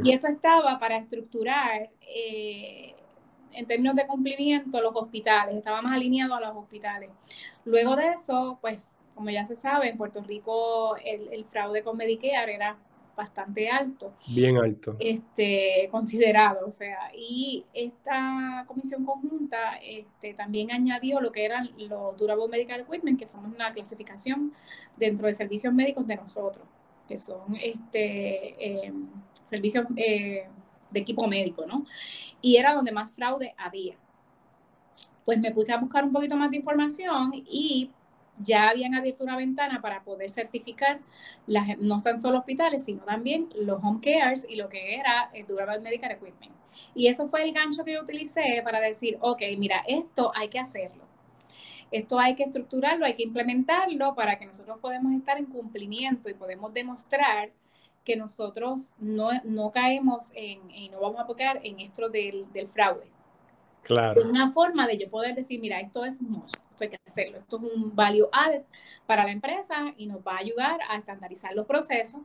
Y 0.02 0.12
esto 0.12 0.26
estaba 0.26 0.78
para 0.78 0.96
estructurar... 0.96 1.88
Eh, 2.00 2.94
en 3.52 3.64
términos 3.64 3.96
de 3.96 4.06
cumplimiento, 4.06 4.82
los 4.82 4.94
hospitales, 4.94 5.54
estaba 5.54 5.80
más 5.80 5.94
alineado 5.94 6.34
a 6.34 6.40
los 6.40 6.54
hospitales. 6.54 7.08
Luego 7.64 7.96
de 7.96 8.08
eso, 8.08 8.58
pues 8.60 8.95
como 9.16 9.30
ya 9.30 9.46
se 9.46 9.56
sabe, 9.56 9.88
en 9.88 9.96
Puerto 9.96 10.22
Rico 10.22 10.94
el, 11.02 11.44
fraude 11.46 11.82
con 11.82 11.96
Medicare 11.96 12.54
era 12.54 12.76
bastante 13.16 13.70
alto. 13.70 14.12
Bien 14.28 14.58
alto. 14.58 14.94
Este, 15.00 15.88
considerado, 15.90 16.66
o 16.66 16.70
sea, 16.70 17.10
y 17.16 17.64
esta 17.72 18.64
comisión 18.68 19.06
conjunta 19.06 19.78
este, 19.82 20.34
también 20.34 20.70
añadió 20.70 21.20
lo 21.20 21.32
que 21.32 21.46
eran 21.46 21.70
los 21.78 22.16
Durable 22.18 22.46
Medical 22.48 22.80
Equipment, 22.80 23.18
que 23.18 23.26
son 23.26 23.46
una 23.46 23.72
clasificación 23.72 24.52
dentro 24.98 25.26
de 25.26 25.32
servicios 25.32 25.72
médicos 25.72 26.06
de 26.06 26.16
nosotros, 26.16 26.66
que 27.08 27.16
son 27.16 27.56
este, 27.56 28.86
eh, 28.86 28.92
servicios 29.48 29.86
eh, 29.96 30.46
de 30.90 31.00
equipo 31.00 31.26
médico, 31.26 31.64
¿no? 31.66 31.86
Y 32.42 32.56
era 32.56 32.74
donde 32.74 32.92
más 32.92 33.10
fraude 33.12 33.54
había. 33.56 33.96
Pues 35.24 35.40
me 35.40 35.52
puse 35.52 35.72
a 35.72 35.78
buscar 35.78 36.04
un 36.04 36.12
poquito 36.12 36.36
más 36.36 36.50
de 36.50 36.58
información 36.58 37.32
y 37.34 37.90
ya 38.38 38.68
habían 38.68 38.94
abierto 38.94 39.24
una 39.24 39.36
ventana 39.36 39.80
para 39.80 40.02
poder 40.02 40.30
certificar 40.30 40.98
las, 41.46 41.78
no 41.78 42.02
tan 42.02 42.20
solo 42.20 42.38
hospitales, 42.38 42.84
sino 42.84 43.02
también 43.02 43.48
los 43.56 43.82
home 43.82 44.00
cares 44.00 44.46
y 44.48 44.56
lo 44.56 44.68
que 44.68 44.96
era 44.96 45.30
el 45.32 45.46
Durable 45.46 45.80
Medical 45.80 46.12
Equipment. 46.12 46.54
Y 46.94 47.08
eso 47.08 47.28
fue 47.28 47.44
el 47.44 47.52
gancho 47.52 47.84
que 47.84 47.94
yo 47.94 48.02
utilicé 48.02 48.60
para 48.64 48.80
decir, 48.80 49.16
ok, 49.20 49.42
mira, 49.58 49.82
esto 49.86 50.32
hay 50.34 50.48
que 50.48 50.58
hacerlo. 50.58 51.04
Esto 51.90 52.18
hay 52.18 52.34
que 52.34 52.42
estructurarlo, 52.42 53.06
hay 53.06 53.14
que 53.14 53.22
implementarlo 53.22 54.14
para 54.14 54.38
que 54.38 54.46
nosotros 54.46 54.78
podamos 54.80 55.12
estar 55.14 55.38
en 55.38 55.46
cumplimiento 55.46 56.28
y 56.28 56.34
podemos 56.34 56.74
demostrar 56.74 57.50
que 58.04 58.16
nosotros 58.16 58.92
no, 58.98 59.30
no 59.44 59.72
caemos 59.72 60.30
en, 60.34 60.70
y 60.70 60.88
no 60.88 61.00
vamos 61.00 61.20
a 61.20 61.26
tocar 61.26 61.60
en 61.62 61.80
esto 61.80 62.08
del, 62.08 62.50
del 62.52 62.68
fraude. 62.68 63.10
Claro. 63.82 64.20
Es 64.20 64.26
una 64.26 64.52
forma 64.52 64.86
de 64.86 64.98
yo 64.98 65.08
poder 65.08 65.34
decir, 65.34 65.60
mira, 65.60 65.80
esto 65.80 66.04
es 66.04 66.20
un 66.20 66.30
esto 66.76 66.90
que 66.90 66.98
hacerlo, 67.06 67.38
esto 67.38 67.56
es 67.56 67.62
un 67.62 67.94
value 67.94 68.28
added 68.32 68.62
para 69.06 69.24
la 69.24 69.32
empresa 69.32 69.94
y 69.96 70.06
nos 70.06 70.18
va 70.18 70.34
a 70.34 70.38
ayudar 70.38 70.78
a 70.88 70.96
estandarizar 70.98 71.54
los 71.54 71.66
procesos, 71.66 72.20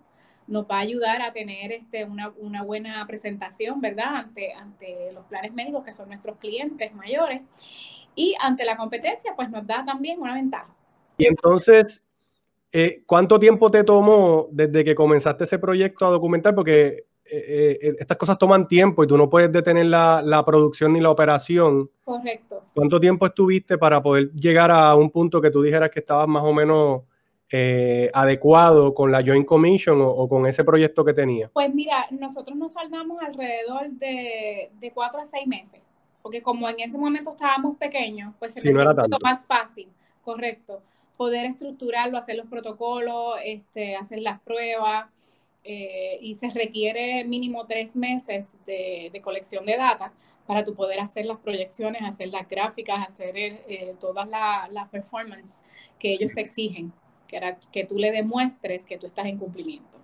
nos 0.48 0.66
va 0.66 0.78
a 0.78 0.80
ayudar 0.80 1.22
a 1.22 1.32
tener 1.32 1.72
este, 1.72 2.04
una, 2.04 2.30
una, 2.38 2.64
buena 2.64 3.06
presentación, 3.08 3.80
¿verdad? 3.80 4.16
Ante, 4.16 4.54
ante 4.54 5.12
los 5.14 5.26
planes 5.26 5.54
médicos 5.54 5.86
que 5.86 5.94
son 5.94 6.10
nuestros 6.10 6.38
clientes 6.38 6.94
mayores 6.94 7.42
y 8.16 8.36
ante 8.42 8.66
la 8.66 8.76
competencia, 8.76 9.34
pues 9.36 9.50
nos 9.50 9.66
da 9.66 9.86
también 9.86 10.20
una 10.20 10.34
ventaja. 10.34 10.76
Y 11.18 11.28
entonces, 11.28 12.04
eh, 12.72 13.04
¿cuánto 13.06 13.40
tiempo 13.40 13.72
te 13.72 13.84
tomó 13.84 14.48
desde 14.52 14.84
que 14.84 14.96
comenzaste 14.96 15.46
ese 15.46 15.60
proyecto 15.60 16.06
a 16.06 16.10
documentar? 16.10 16.54
Porque 16.56 17.06
eh, 17.32 17.80
eh, 17.82 17.96
estas 18.00 18.18
cosas 18.18 18.38
toman 18.38 18.68
tiempo 18.68 19.04
y 19.04 19.08
tú 19.08 19.18
no 19.18 19.30
puedes 19.30 19.52
detener 19.52 19.86
la, 19.86 20.22
la, 20.22 20.44
producción 20.44 20.94
ni 20.94 21.00
la 21.00 21.10
operación. 21.10 21.90
Correcto. 22.04 22.64
¿Cuánto 22.74 23.00
tiempo 23.00 23.26
estuviste 23.26 23.78
para 23.78 24.02
poder 24.02 24.32
llegar 24.34 24.72
a 24.72 24.96
un 24.96 25.10
punto 25.10 25.42
que 25.42 25.52
tú 25.52 25.62
dijeras 25.62 25.90
que 25.92 26.02
estabas 26.02 26.28
más 26.28 26.44
o 26.44 26.54
menos 26.54 27.04
eh, 27.50 28.10
adecuado 28.14 28.94
con 28.94 29.12
la 29.12 29.24
Joint 29.24 29.46
Commission 29.46 30.02
o, 30.02 30.10
o, 30.10 30.28
con 30.28 30.46
ese 30.46 30.64
proyecto 30.64 31.06
que 31.06 31.14
tenía? 31.14 31.50
Pues 31.54 31.74
mira, 31.74 32.08
nosotros 32.12 32.58
nos 32.58 32.74
tardamos 32.74 33.22
alrededor 33.22 33.90
de, 33.92 34.72
de 34.80 34.92
cuatro 34.92 35.22
a 35.22 35.26
seis 35.26 35.48
meses 35.48 35.82
porque 36.22 36.42
como 36.42 36.70
en 36.70 36.80
ese 36.80 36.98
momento 36.98 37.32
estábamos 37.32 37.78
pequeños, 37.78 38.34
pues 38.40 38.54
se 38.54 38.62
sí, 38.62 38.74
no 38.74 38.82
era 38.82 38.96
tanto. 38.96 39.18
más 39.22 39.44
fácil, 39.46 39.90
correcto, 40.24 40.82
poder 41.18 41.46
estructurarlo, 41.46 42.18
hacer 42.18 42.36
los 42.36 42.48
protocolos, 42.48 43.38
este, 43.44 43.96
hacer 43.96 44.20
las 44.20 44.40
pruebas, 44.42 45.08
eh, 45.64 46.18
y 46.22 46.36
se 46.36 46.50
requiere 46.50 47.24
mínimo 47.24 47.66
tres 47.68 47.96
meses 47.96 48.48
de, 48.66 49.10
de, 49.14 49.22
colección 49.22 49.66
de 49.66 49.78
data 49.78 50.12
para 50.48 50.66
tu 50.66 50.74
poder 50.74 51.00
hacer 51.00 51.26
las 51.26 51.38
proyecciones, 51.38 52.02
hacer 52.02 52.30
las 52.30 52.48
gráficas, 52.48 53.08
hacer 53.08 53.36
eh, 53.38 53.94
todas 54.00 54.28
las 54.28 54.72
la 54.72 54.90
performance 54.90 55.62
que 56.00 56.14
ellos 56.14 56.32
te 56.34 56.42
exigen, 56.42 56.92
que, 57.28 57.38
era, 57.38 57.58
que 57.72 57.86
tú 57.86 57.98
le 57.98 58.12
demuestres 58.12 58.86
que 58.86 58.98
tú 58.98 59.08
estás 59.08 59.28
en 59.28 59.38
cumplimiento. 59.38 60.00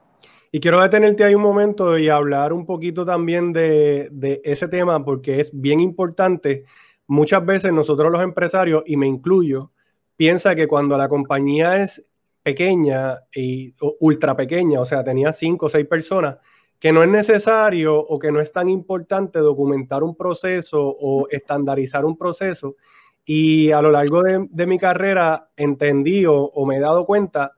Y 0.52 0.60
quiero 0.60 0.80
detenerte 0.80 1.24
ahí 1.24 1.36
un 1.36 1.42
momento 1.42 1.98
y 1.98 2.08
hablar 2.08 2.54
un 2.54 2.66
poquito 2.66 3.04
también 3.04 3.52
de, 3.52 4.10
de, 4.12 4.42
ese 4.44 4.68
tema 4.68 5.04
porque 5.04 5.40
es 5.40 5.52
bien 5.54 5.80
importante. 5.80 6.66
Muchas 7.08 7.46
veces 7.46 7.74
nosotros 7.74 8.12
los 8.12 8.22
empresarios, 8.22 8.84
y 8.86 8.96
me 8.96 9.08
incluyo, 9.08 9.72
piensa 10.16 10.56
que 10.56 10.68
cuando 10.68 10.98
la 10.98 11.10
compañía 11.10 11.82
es 11.82 12.06
pequeña 12.48 13.20
y 13.36 13.74
ultra 14.00 14.34
pequeña, 14.34 14.80
o 14.80 14.86
sea, 14.86 15.04
tenía 15.04 15.34
cinco 15.34 15.66
o 15.66 15.70
seis 15.70 15.86
personas, 15.86 16.38
que 16.80 16.94
no 16.94 17.04
es 17.04 17.10
necesario 17.10 17.94
o 18.00 18.18
que 18.18 18.32
no 18.32 18.40
es 18.40 18.54
tan 18.54 18.70
importante 18.70 19.40
documentar 19.40 20.02
un 20.02 20.16
proceso 20.16 20.82
o 20.82 21.28
estandarizar 21.30 22.06
un 22.06 22.18
proceso. 22.18 22.78
Y 23.26 23.72
a 23.72 23.82
lo 23.82 23.92
largo 23.92 24.24
de, 24.24 24.66
mi 24.66 24.80
carrera 24.80 25.50
entendí 25.58 26.26
o, 26.26 26.36
o 26.36 26.66
me 26.66 26.78
he 26.78 26.80
dado 26.80 27.06
cuenta 27.06 27.52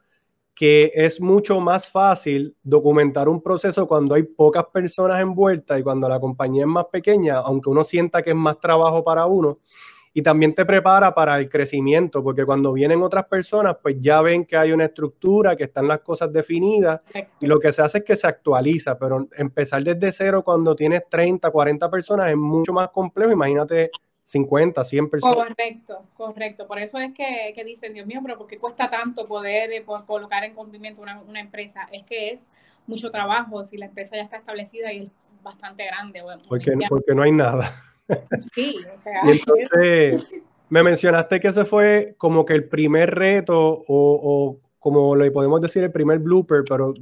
que 0.55 0.91
es 0.95 1.21
mucho 1.21 1.59
más 1.59 1.87
fácil 1.87 2.55
documentar 2.63 3.29
un 3.29 3.43
proceso 3.43 3.87
cuando 3.87 4.15
hay 4.15 4.23
pocas 4.23 4.65
personas 4.73 5.21
envueltas 5.21 5.79
y 5.79 5.83
cuando 5.83 6.09
la 6.09 6.19
compañía 6.19 6.63
es 6.63 6.67
más 6.67 6.87
pequeña, 6.91 7.37
aunque 7.37 7.69
uno 7.69 7.83
sienta 7.83 8.23
que 8.23 8.31
es 8.31 8.35
más 8.35 8.59
trabajo 8.59 9.03
para 9.03 9.27
uno. 9.27 9.59
Y 10.13 10.21
también 10.21 10.55
te 10.55 10.65
prepara 10.65 11.13
para 11.13 11.37
el 11.37 11.49
crecimiento, 11.49 12.23
porque 12.23 12.45
cuando 12.45 12.73
vienen 12.73 13.01
otras 13.03 13.25
personas, 13.25 13.77
pues 13.81 13.97
ya 13.99 14.21
ven 14.21 14.45
que 14.45 14.57
hay 14.57 14.71
una 14.71 14.85
estructura, 14.85 15.55
que 15.55 15.65
están 15.65 15.87
las 15.87 15.99
cosas 15.99 16.33
definidas, 16.33 17.01
y 17.39 17.45
lo 17.45 17.59
que 17.59 17.71
se 17.71 17.81
hace 17.81 17.99
es 17.99 18.03
que 18.03 18.15
se 18.15 18.27
actualiza, 18.27 18.97
pero 18.97 19.27
empezar 19.37 19.83
desde 19.83 20.11
cero 20.11 20.43
cuando 20.43 20.75
tienes 20.75 21.07
30, 21.09 21.49
40 21.51 21.89
personas 21.91 22.29
es 22.29 22.37
mucho 22.37 22.73
más 22.73 22.89
complejo. 22.89 23.31
Imagínate 23.31 23.91
50, 24.29 24.83
100 24.83 25.09
personas. 25.09 25.37
Correcto, 25.37 26.03
correcto. 26.15 26.67
Por 26.67 26.77
eso 26.77 26.99
es 26.99 27.13
que, 27.15 27.51
que 27.55 27.63
dicen, 27.63 27.93
Dios 27.93 28.05
mío, 28.05 28.19
pero 28.21 28.37
¿por 28.37 28.45
qué 28.45 28.59
cuesta 28.59 28.87
tanto 28.87 29.25
poder 29.25 29.71
eh, 29.71 29.83
colocar 30.05 30.43
en 30.43 30.53
cumplimiento 30.53 31.01
una, 31.01 31.19
una, 31.21 31.39
empresa? 31.39 31.89
Es 31.91 32.03
que 32.03 32.29
es 32.29 32.53
mucho 32.85 33.09
trabajo 33.09 33.65
si 33.65 33.77
la 33.77 33.87
empresa 33.87 34.15
ya 34.15 34.21
está 34.21 34.37
establecida 34.37 34.93
y 34.93 35.03
es 35.03 35.11
bastante 35.41 35.83
grande. 35.85 36.21
Bueno, 36.21 36.43
porque, 36.47 36.73
porque 36.87 37.15
no 37.15 37.23
hay 37.23 37.31
nada. 37.31 37.73
Sí, 38.53 38.77
o 38.93 38.97
sea. 38.97 39.21
Y 39.25 39.31
entonces, 39.31 40.29
me 40.69 40.83
mencionaste 40.83 41.39
que 41.39 41.49
ese 41.49 41.65
fue 41.65 42.15
como 42.17 42.45
que 42.45 42.53
el 42.53 42.67
primer 42.67 43.13
reto 43.15 43.57
o, 43.57 43.83
o 43.87 44.59
como 44.79 45.15
le 45.15 45.31
podemos 45.31 45.61
decir, 45.61 45.83
el 45.83 45.91
primer 45.91 46.19
blooper, 46.19 46.63
pero 46.67 46.93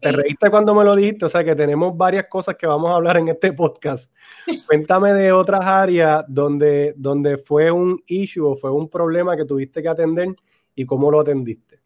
te 0.00 0.12
reíste 0.12 0.50
cuando 0.50 0.74
me 0.74 0.82
lo 0.82 0.96
dijiste, 0.96 1.26
o 1.26 1.28
sea 1.28 1.44
que 1.44 1.54
tenemos 1.54 1.96
varias 1.96 2.26
cosas 2.26 2.56
que 2.56 2.66
vamos 2.66 2.90
a 2.90 2.94
hablar 2.94 3.18
en 3.18 3.28
este 3.28 3.52
podcast. 3.52 4.12
Cuéntame 4.66 5.12
de 5.12 5.32
otras 5.32 5.60
áreas 5.62 6.24
donde, 6.26 6.94
donde 6.96 7.36
fue 7.36 7.70
un 7.70 8.02
issue 8.06 8.46
o 8.46 8.56
fue 8.56 8.70
un 8.70 8.88
problema 8.88 9.36
que 9.36 9.44
tuviste 9.44 9.82
que 9.82 9.88
atender 9.88 10.34
y 10.74 10.86
cómo 10.86 11.10
lo 11.10 11.20
atendiste. 11.20 11.80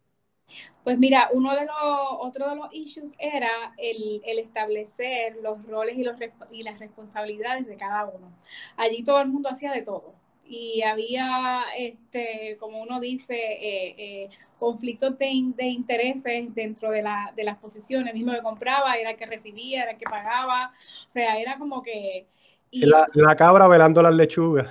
Pues 0.83 0.99
mira, 0.99 1.29
uno 1.31 1.55
de 1.55 1.65
los, 1.65 1.75
otro 2.19 2.49
de 2.49 2.55
los 2.57 2.67
issues 2.73 3.15
era 3.17 3.73
el, 3.77 4.21
el 4.25 4.39
establecer 4.39 5.37
los 5.41 5.65
roles 5.65 5.97
y, 5.97 6.03
los, 6.03 6.17
y 6.51 6.63
las 6.63 6.79
responsabilidades 6.79 7.65
de 7.67 7.77
cada 7.77 8.05
uno. 8.05 8.31
Allí 8.75 9.03
todo 9.03 9.21
el 9.21 9.29
mundo 9.29 9.49
hacía 9.49 9.71
de 9.71 9.81
todo 9.81 10.13
y 10.45 10.83
había, 10.83 11.63
este, 11.77 12.57
como 12.59 12.81
uno 12.81 12.99
dice, 12.99 13.33
eh, 13.33 13.95
eh, 13.97 14.29
conflictos 14.59 15.17
de, 15.17 15.53
de, 15.55 15.65
intereses 15.65 16.53
dentro 16.53 16.91
de, 16.91 17.01
la, 17.01 17.31
de 17.35 17.43
las 17.43 17.57
posiciones. 17.57 18.07
El 18.07 18.13
mismo 18.13 18.33
que 18.33 18.41
compraba 18.41 18.95
era 18.95 19.11
el 19.11 19.17
que 19.17 19.25
recibía, 19.25 19.83
era 19.83 19.91
el 19.91 19.97
que 19.97 20.05
pagaba. 20.05 20.73
O 21.07 21.11
sea, 21.11 21.39
era 21.39 21.57
como 21.57 21.81
que... 21.81 22.27
Y, 22.71 22.85
la, 22.85 23.05
la, 23.13 23.35
cabra 23.35 23.67
velando 23.67 24.01
las 24.01 24.13
lechugas. 24.13 24.67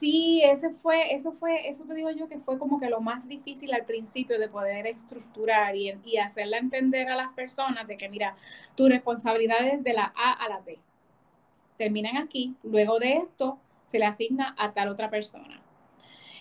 Sí, 0.00 0.40
ese 0.42 0.70
fue, 0.70 1.12
eso 1.12 1.32
fue, 1.32 1.68
eso 1.68 1.84
te 1.84 1.94
digo 1.94 2.10
yo 2.10 2.26
que 2.26 2.38
fue 2.38 2.58
como 2.58 2.80
que 2.80 2.88
lo 2.88 3.02
más 3.02 3.28
difícil 3.28 3.74
al 3.74 3.84
principio 3.84 4.38
de 4.38 4.48
poder 4.48 4.86
estructurar 4.86 5.76
y, 5.76 5.94
y 6.04 6.16
hacerla 6.16 6.56
entender 6.56 7.08
a 7.10 7.16
las 7.16 7.32
personas 7.34 7.86
de 7.86 7.98
que, 7.98 8.08
mira, 8.08 8.34
tu 8.76 8.88
responsabilidad 8.88 9.66
es 9.66 9.84
de 9.84 9.92
la 9.92 10.12
A 10.16 10.32
a 10.32 10.48
la 10.48 10.60
B. 10.60 10.78
Terminan 11.76 12.16
aquí, 12.16 12.54
luego 12.62 12.98
de 12.98 13.18
esto, 13.18 13.58
se 13.88 13.98
le 13.98 14.06
asigna 14.06 14.54
a 14.58 14.72
tal 14.72 14.88
otra 14.88 15.10
persona. 15.10 15.60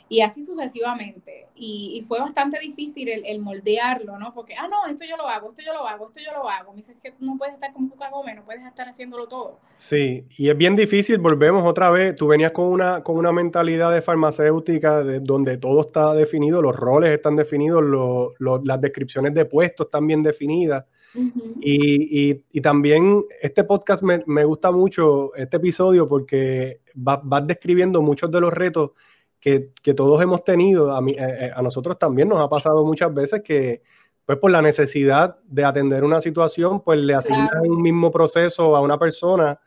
Y 0.09 0.21
así 0.21 0.43
sucesivamente. 0.43 1.47
Y, 1.55 1.93
y 1.95 2.01
fue 2.03 2.19
bastante 2.19 2.57
difícil 2.59 3.07
el, 3.09 3.23
el, 3.25 3.39
moldearlo, 3.39 4.17
¿no? 4.17 4.33
Porque, 4.33 4.55
ah, 4.55 4.67
no, 4.67 4.87
esto 4.91 5.05
yo 5.05 5.15
lo 5.15 5.27
hago, 5.27 5.49
esto 5.49 5.61
yo 5.61 5.71
lo 5.71 5.87
hago, 5.87 6.07
esto 6.07 6.19
yo 6.19 6.31
lo 6.31 6.49
hago. 6.49 6.71
Me 6.71 6.77
dices 6.77 6.97
que 7.01 7.11
tú 7.11 7.23
no 7.25 7.37
puedes 7.37 7.53
estar 7.53 7.71
como 7.71 7.93
un 7.93 7.99
no 8.35 8.43
puedes 8.43 8.65
estar 8.65 8.89
haciéndolo 8.89 9.27
todo. 9.27 9.59
Sí, 9.75 10.25
y 10.37 10.49
es 10.49 10.57
bien 10.57 10.75
difícil, 10.75 11.19
volvemos 11.19 11.65
otra 11.65 11.91
vez. 11.91 12.15
Tú 12.15 12.27
venías 12.27 12.51
con 12.51 12.65
una, 12.65 13.03
con 13.03 13.17
una 13.17 13.31
mentalidad 13.31 13.93
de 13.93 14.01
farmacéutica 14.01 15.03
de, 15.03 15.19
donde 15.19 15.57
todo 15.57 15.81
está 15.81 16.13
definido, 16.15 16.61
los 16.61 16.75
roles 16.75 17.11
están 17.11 17.35
definidos, 17.35 17.83
lo, 17.83 18.33
lo, 18.39 18.61
las 18.63 18.81
descripciones 18.81 19.33
de 19.35 19.45
puestos 19.45 19.87
están 19.87 20.07
bien 20.07 20.23
definidas. 20.23 20.85
Uh 21.15 21.21
-huh. 21.21 21.53
y, 21.59 22.29
y, 22.29 22.45
y, 22.51 22.61
también 22.61 23.25
este 23.41 23.63
podcast 23.63 24.03
me, 24.03 24.21
me, 24.27 24.43
gusta 24.45 24.71
mucho, 24.71 25.33
este 25.33 25.57
episodio, 25.57 26.07
porque 26.07 26.81
vas 26.93 27.19
va 27.21 27.41
describiendo 27.41 27.99
muchos 28.03 28.29
de 28.29 28.39
los 28.39 28.53
retos 28.53 28.91
que, 29.39 29.72
que 29.81 29.93
todos 29.93 30.22
hemos 30.22 30.43
tenido. 30.43 30.91
A, 30.91 31.01
mí, 31.01 31.15
eh, 31.17 31.51
a, 31.53 31.62
nosotros 31.62 31.98
también 31.98 32.27
nos 32.27 32.39
ha 32.39 32.50
pasado 32.50 32.86
muchas 32.86 33.13
veces 33.13 33.41
que, 33.43 33.81
pues 34.25 34.38
por 34.38 34.51
la 34.51 34.62
necesidad 34.62 35.38
de 35.46 35.65
atender 35.65 36.03
una 36.03 36.22
situación, 36.22 36.81
pues 36.81 37.00
le 37.00 37.15
asignan 37.15 37.48
claro. 37.48 37.65
un 37.72 37.81
mismo 37.81 38.12
proceso 38.12 38.75
a 38.75 38.81
una 38.81 38.98
persona 38.98 39.60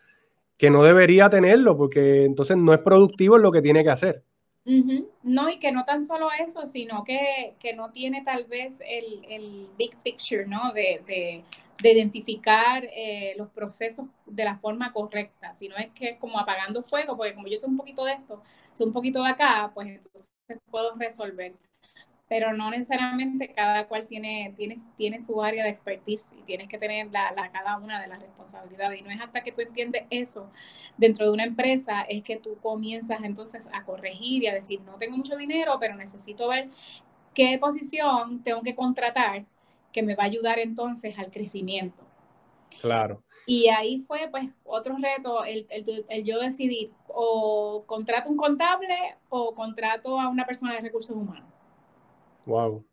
que 0.56 0.70
no 0.70 0.82
debería 0.82 1.28
tenerlo, 1.28 1.76
porque 1.76 2.24
entonces 2.24 2.56
no 2.56 2.72
es 2.72 2.78
productivo 2.80 3.36
en 3.36 3.42
lo 3.42 3.50
que 3.50 3.62
tiene 3.62 3.82
que 3.82 3.90
hacer. 3.90 4.22
Uh 4.64 4.70
-huh. 4.70 5.08
No, 5.24 5.50
y 5.50 5.58
que 5.58 5.72
no 5.72 5.84
tan 5.84 6.04
solo 6.04 6.28
eso, 6.38 6.66
sino 6.66 7.02
que, 7.02 7.56
que 7.58 7.74
no 7.74 7.90
tiene 7.90 8.22
tal 8.22 8.44
vez 8.44 8.78
el, 8.86 9.24
el 9.28 9.66
big 9.76 9.96
picture, 10.04 10.46
¿no? 10.46 10.72
De, 10.72 11.02
de, 11.04 11.42
de 11.82 11.92
identificar 11.92 12.84
eh, 12.84 13.34
los 13.36 13.48
procesos 13.48 14.06
de 14.24 14.44
la 14.44 14.56
forma 14.58 14.92
correcta, 14.92 15.52
sino 15.54 15.76
es 15.76 15.88
que 15.92 16.10
es 16.10 16.18
como 16.18 16.38
apagando 16.38 16.82
fuego, 16.82 17.16
porque 17.16 17.34
como 17.34 17.48
yo 17.48 17.58
sé 17.58 17.66
un 17.66 17.76
poquito 17.76 18.04
de 18.04 18.12
esto, 18.12 18.42
sé 18.72 18.84
un 18.84 18.92
poquito 18.92 19.22
de 19.22 19.30
acá, 19.30 19.70
pues 19.74 19.88
entonces 19.88 20.28
puedo 20.70 20.94
resolver. 20.96 21.54
Pero 22.28 22.54
no 22.54 22.70
necesariamente 22.70 23.52
cada 23.52 23.86
cual 23.88 24.06
tiene, 24.06 24.54
tiene, 24.56 24.76
tiene 24.96 25.20
su 25.22 25.42
área 25.42 25.64
de 25.64 25.70
expertise 25.70 26.30
y 26.38 26.42
tienes 26.42 26.68
que 26.68 26.78
tener 26.78 27.08
la, 27.12 27.34
cada 27.52 27.76
una 27.76 28.00
de 28.00 28.06
las 28.06 28.20
responsabilidades. 28.22 29.00
Y 29.00 29.02
no 29.02 29.10
es 29.10 29.20
hasta 29.20 29.42
que 29.42 29.52
tú 29.52 29.60
entiendes 29.60 30.04
eso 30.08 30.50
dentro 30.96 31.26
de 31.26 31.32
una 31.32 31.44
empresa, 31.44 32.02
es 32.02 32.22
que 32.22 32.36
tú 32.36 32.56
comienzas 32.62 33.22
entonces 33.22 33.66
a 33.72 33.84
corregir 33.84 34.44
y 34.44 34.46
a 34.46 34.54
decir, 34.54 34.80
no 34.80 34.94
tengo 34.96 35.16
mucho 35.16 35.36
dinero, 35.36 35.76
pero 35.78 35.94
necesito 35.94 36.48
ver 36.48 36.70
qué 37.34 37.58
posición 37.58 38.42
tengo 38.42 38.62
que 38.62 38.74
contratar 38.74 39.44
que 39.92 40.02
me 40.02 40.14
va 40.14 40.24
a 40.24 40.26
ayudar 40.26 40.58
entonces 40.58 41.18
al 41.18 41.30
crecimiento. 41.30 42.06
Claro. 42.80 43.22
Y 43.46 43.68
ahí 43.68 44.04
fue 44.06 44.28
pues 44.30 44.52
otro 44.64 44.96
reto, 45.00 45.44
el, 45.44 45.66
el, 45.70 46.24
yo 46.24 46.38
decidir 46.38 46.90
o 47.08 47.82
contrato 47.86 48.30
un 48.30 48.36
contable 48.36 49.16
o 49.28 49.54
contrato 49.54 50.20
a 50.20 50.28
una 50.28 50.46
persona 50.46 50.74
de 50.74 50.80
recursos 50.80 51.16
humanos. 51.16 51.48
Wow. 52.46 52.84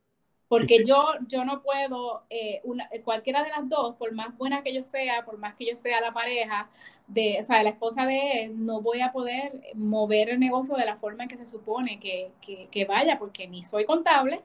Porque 0.47 0.83
yo, 0.83 0.97
yo 1.27 1.45
no 1.45 1.61
puedo, 1.61 2.23
eh, 2.31 2.61
una, 2.63 2.89
cualquiera 3.03 3.43
de 3.43 3.51
las 3.51 3.69
dos, 3.69 3.95
por 3.97 4.11
más 4.13 4.35
buena 4.35 4.63
que 4.63 4.73
yo 4.73 4.83
sea, 4.83 5.23
por 5.23 5.37
más 5.37 5.55
que 5.55 5.67
yo 5.67 5.75
sea 5.75 6.01
la 6.01 6.11
pareja, 6.11 6.67
de, 7.07 7.37
o 7.39 7.43
sea, 7.43 7.61
la 7.61 7.69
esposa 7.69 8.05
de 8.07 8.45
él, 8.45 8.65
no 8.65 8.81
voy 8.81 9.01
a 9.01 9.11
poder 9.11 9.61
mover 9.75 10.29
el 10.29 10.39
negocio 10.39 10.75
de 10.75 10.85
la 10.85 10.97
forma 10.97 11.23
en 11.23 11.29
que 11.29 11.37
se 11.37 11.45
supone 11.45 11.99
que, 11.99 12.31
que, 12.41 12.67
que 12.71 12.85
vaya, 12.85 13.19
porque 13.19 13.47
ni 13.47 13.63
soy 13.63 13.85
contable, 13.85 14.41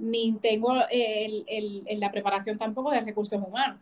ni 0.00 0.32
tengo 0.38 0.74
el, 0.90 1.44
el, 1.46 2.00
la 2.00 2.10
preparación 2.10 2.58
tampoco 2.58 2.90
de 2.90 3.00
recursos 3.00 3.40
humanos. 3.40 3.78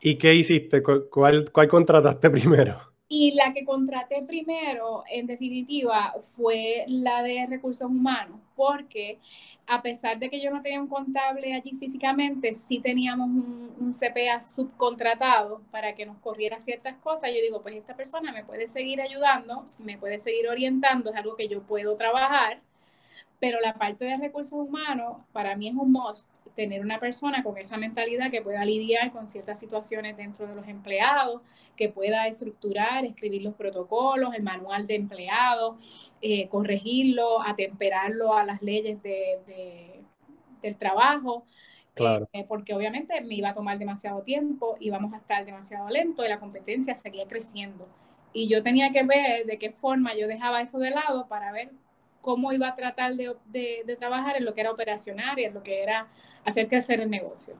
¿Y 0.00 0.16
qué 0.16 0.34
hiciste? 0.34 0.82
¿Cuál, 0.82 1.50
contrataste 1.68 2.30
primero? 2.30 2.80
Y 3.08 3.32
la 3.32 3.52
que 3.52 3.64
contraté 3.64 4.20
primero, 4.26 5.04
en 5.08 5.26
definitiva, 5.26 6.14
fue 6.34 6.84
la 6.88 7.22
de 7.22 7.46
recursos 7.48 7.88
humanos, 7.88 8.40
porque 8.56 9.20
a 9.68 9.80
pesar 9.80 10.18
de 10.18 10.28
que 10.28 10.40
yo 10.40 10.50
no 10.50 10.60
tenía 10.60 10.80
un 10.80 10.88
contable 10.88 11.54
allí 11.54 11.76
físicamente, 11.78 12.52
sí 12.52 12.80
teníamos 12.80 13.28
un, 13.28 13.74
un, 13.78 13.92
CPA 13.92 14.42
subcontratado 14.42 15.60
para 15.70 15.94
que 15.94 16.04
nos 16.04 16.18
corriera 16.18 16.58
ciertas 16.58 16.96
cosas. 16.96 17.30
Yo 17.32 17.40
digo, 17.40 17.62
pues 17.62 17.76
esta 17.76 17.94
persona 17.94 18.32
me 18.32 18.44
puede 18.44 18.66
seguir 18.66 19.00
ayudando, 19.00 19.64
me 19.84 19.98
puede 19.98 20.18
seguir 20.18 20.48
orientando, 20.48 21.10
es 21.10 21.16
algo 21.16 21.36
que 21.36 21.48
yo 21.48 21.62
puedo 21.62 21.96
trabajar 21.96 22.60
pero 23.38 23.60
la 23.60 23.74
parte 23.74 24.04
de 24.04 24.16
recursos 24.16 24.58
humanos, 24.58 25.18
para 25.32 25.56
mí 25.56 25.68
es 25.68 25.74
un 25.74 25.92
must 25.92 26.28
tener 26.56 26.80
una 26.80 26.98
persona 26.98 27.42
con 27.44 27.58
esa 27.58 27.76
mentalidad 27.76 28.30
que 28.30 28.40
pueda 28.40 28.64
lidiar 28.64 29.12
con 29.12 29.28
ciertas 29.28 29.60
situaciones 29.60 30.16
dentro 30.16 30.46
de 30.46 30.54
los 30.54 30.66
empleados, 30.66 31.42
que 31.76 31.90
pueda 31.90 32.26
estructurar, 32.26 33.04
escribir 33.04 33.42
los 33.42 33.54
protocolos, 33.54 34.34
el 34.34 34.42
manual 34.42 34.86
de 34.86 34.94
empleados, 34.94 35.76
eh, 36.22 36.48
corregirlo, 36.48 37.42
atemperarlo 37.42 38.34
a 38.34 38.44
las 38.44 38.62
leyes 38.62 39.02
de, 39.02 40.02
del 40.62 40.76
trabajo. 40.76 41.44
Claro. 41.94 42.28
Eh, 42.32 42.44
porque 42.46 42.74
obviamente 42.74 43.20
me 43.22 43.34
iba 43.36 43.50
a 43.50 43.54
tomar 43.54 43.78
demasiado 43.78 44.22
tiempo, 44.22 44.76
íbamos 44.80 45.12
a 45.14 45.18
estar 45.18 45.44
demasiado 45.44 45.88
lento 45.88 46.24
y 46.24 46.28
la 46.28 46.40
competencia 46.40 46.94
seguía 46.94 47.26
creciendo. 47.26 47.86
Y 48.32 48.48
yo 48.48 48.62
tenía 48.62 48.92
que 48.92 49.02
ver 49.02 49.46
de 49.46 49.56
qué 49.56 49.70
forma 49.70 50.14
yo 50.14 50.26
dejaba 50.26 50.60
eso 50.60 50.78
de 50.78 50.90
lado 50.90 51.26
para 51.26 51.52
ver 51.52 51.70
cómo 52.26 52.52
iba 52.52 52.66
a 52.66 52.74
tratar 52.74 53.14
de, 53.14 53.96
trabajar 54.00 54.36
en 54.36 54.44
lo 54.44 54.52
que 54.52 54.60
era 54.60 54.72
operacional 54.72 55.38
y 55.38 55.44
en 55.44 55.54
lo 55.54 55.62
que 55.62 55.80
era 55.80 56.08
hacer 56.44 56.66
crecer 56.66 57.00
el 57.00 57.08
negocio. 57.08 57.54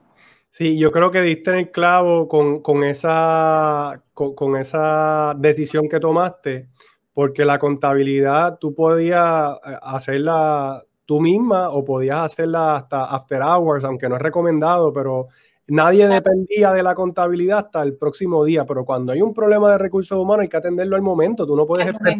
Sí, 0.51 0.77
yo 0.77 0.91
creo 0.91 1.09
que 1.09 1.21
diste 1.21 1.51
en 1.51 1.57
el 1.59 1.71
clavo 1.71 2.27
con, 2.27 2.83
esa, 2.83 4.03
con, 4.13 4.57
esa 4.57 5.33
decisión 5.37 5.87
que 5.87 6.01
tomaste, 6.01 6.67
porque 7.13 7.45
la 7.45 7.59
contabilidad 7.59 8.57
tú 8.59 8.75
podías 8.75 9.53
eh, 9.65 9.77
hacerla 9.81 10.83
tú 11.05 11.21
misma 11.21 11.69
o 11.69 11.85
podías 11.85 12.19
hacerla 12.19 12.75
hasta 12.75 13.05
after 13.05 13.41
hours, 13.41 13.85
aunque 13.85 14.09
no 14.09 14.17
es 14.17 14.21
recomendado, 14.21 14.91
pero 14.91 15.29
nadie 15.67 16.09
dependía 16.09 16.73
de 16.73 16.83
la 16.83 16.93
contabilidad 16.93 17.59
hasta 17.59 17.83
el 17.83 17.95
próximo 17.95 18.43
día. 18.43 18.65
Pero 18.65 18.83
cuando 18.83 19.13
hay 19.13 19.21
un 19.21 19.33
problema 19.33 19.71
de 19.71 19.77
recursos 19.77 20.19
humanos 20.19 20.41
hay 20.41 20.49
que 20.49 20.57
atenderlo 20.57 20.97
al 20.97 21.01
momento, 21.01 21.47
tú 21.47 21.55
no 21.55 21.65
puedes 21.65 21.87
esperar 21.87 22.19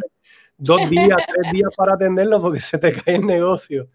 dos 0.58 0.78
días, 0.90 1.18
tres 1.28 1.52
días 1.52 1.70
para 1.76 1.94
atenderlo 1.94 2.42
porque 2.42 2.60
se 2.60 2.78
te 2.78 2.94
cae 2.94 3.16
el 3.16 3.26
negocio. 3.26 3.90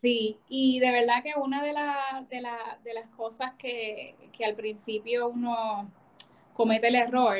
Sí, 0.00 0.38
y 0.48 0.80
de 0.80 0.90
verdad 0.90 1.22
que 1.22 1.32
una 1.40 1.62
de, 1.62 1.72
de, 2.28 2.42
de 2.82 2.94
las 2.94 3.08
cosas 3.16 3.52
que, 3.56 4.16
que, 4.32 4.44
al 4.44 4.54
principio 4.56 5.28
uno 5.28 5.88
comete 6.54 6.88
el 6.88 6.96
error, 6.96 7.38